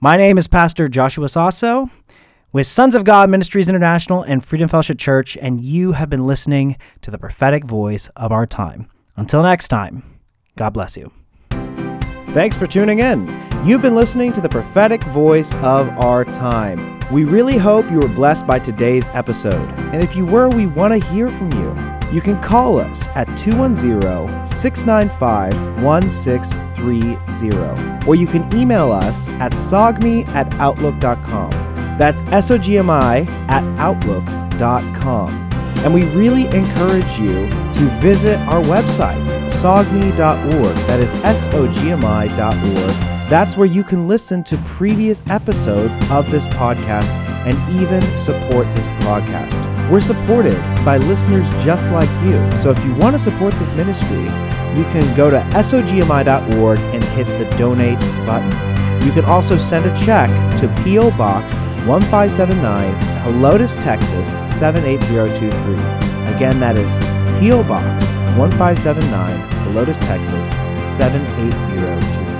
My 0.00 0.16
name 0.16 0.38
is 0.38 0.48
Pastor 0.48 0.88
Joshua 0.88 1.28
Sasso 1.28 1.90
with 2.52 2.66
Sons 2.66 2.94
of 2.94 3.04
God 3.04 3.30
Ministries 3.30 3.68
International 3.68 4.22
and 4.22 4.44
Freedom 4.44 4.68
Fellowship 4.68 4.98
Church, 4.98 5.36
and 5.36 5.60
you 5.60 5.92
have 5.92 6.10
been 6.10 6.26
listening 6.26 6.76
to 7.00 7.10
the 7.10 7.18
prophetic 7.18 7.64
voice 7.64 8.08
of 8.16 8.30
our 8.30 8.46
time. 8.46 8.88
Until 9.16 9.42
next 9.42 9.68
time, 9.68 10.20
God 10.56 10.70
bless 10.70 10.96
you. 10.96 11.10
Thanks 12.32 12.56
for 12.56 12.66
tuning 12.66 12.98
in. 12.98 13.26
You've 13.64 13.82
been 13.82 13.94
listening 13.94 14.32
to 14.32 14.40
the 14.40 14.48
prophetic 14.48 15.02
voice 15.04 15.54
of 15.56 15.88
our 15.98 16.24
time. 16.24 16.98
We 17.12 17.24
really 17.24 17.58
hope 17.58 17.90
you 17.90 17.98
were 18.00 18.08
blessed 18.08 18.46
by 18.46 18.58
today's 18.58 19.06
episode. 19.08 19.68
And 19.92 20.02
if 20.02 20.16
you 20.16 20.24
were, 20.24 20.48
we 20.48 20.66
want 20.66 20.92
to 20.94 21.08
hear 21.10 21.30
from 21.30 21.52
you. 21.52 21.92
You 22.12 22.20
can 22.20 22.38
call 22.42 22.78
us 22.78 23.08
at 23.14 23.34
210 23.38 24.46
695 24.46 25.82
1630, 25.82 28.06
or 28.06 28.14
you 28.14 28.26
can 28.26 28.54
email 28.54 28.92
us 28.92 29.28
at 29.28 29.52
sogmi 29.52 30.28
at 30.28 30.54
outlook.com. 30.56 31.50
That's 31.96 32.22
S 32.24 32.50
O 32.50 32.58
G 32.58 32.76
M 32.76 32.90
I 32.90 33.20
at 33.48 33.64
outlook.com. 33.78 35.48
And 35.84 35.94
we 35.94 36.04
really 36.14 36.44
encourage 36.54 37.18
you 37.18 37.48
to 37.48 37.80
visit 38.00 38.38
our 38.40 38.62
website, 38.62 39.26
sogmi.org. 39.48 40.76
That 40.86 41.00
is 41.00 41.14
S 41.24 41.48
O 41.54 41.66
G 41.66 41.92
M 41.92 42.04
I.org. 42.04 43.11
That's 43.32 43.56
where 43.56 43.66
you 43.66 43.82
can 43.82 44.08
listen 44.08 44.44
to 44.44 44.58
previous 44.58 45.22
episodes 45.28 45.96
of 46.10 46.30
this 46.30 46.46
podcast 46.48 47.12
and 47.46 47.56
even 47.80 48.02
support 48.18 48.66
this 48.74 48.88
broadcast. 49.00 49.58
We're 49.90 50.00
supported 50.00 50.60
by 50.84 50.98
listeners 50.98 51.50
just 51.64 51.90
like 51.92 52.10
you. 52.26 52.54
So 52.58 52.72
if 52.72 52.84
you 52.84 52.94
want 52.96 53.14
to 53.14 53.18
support 53.18 53.54
this 53.54 53.72
ministry, 53.72 54.24
you 54.76 54.84
can 54.92 55.16
go 55.16 55.30
to 55.30 55.38
sogmi.org 55.54 56.78
and 56.78 57.02
hit 57.02 57.24
the 57.38 57.48
donate 57.56 58.00
button. 58.26 58.52
You 59.06 59.12
can 59.12 59.24
also 59.24 59.56
send 59.56 59.86
a 59.86 59.96
check 60.04 60.28
to 60.58 60.68
P.O. 60.84 61.10
Box 61.12 61.54
1579, 61.86 62.94
Helotes, 63.22 63.82
Texas 63.82 64.32
78023. 64.46 66.34
Again, 66.34 66.60
that 66.60 66.76
is 66.76 66.98
P.O. 67.40 67.62
Box 67.64 68.12
1579, 68.36 69.40
Helotes, 69.64 69.98
Texas 70.06 70.50
78023. 70.86 72.31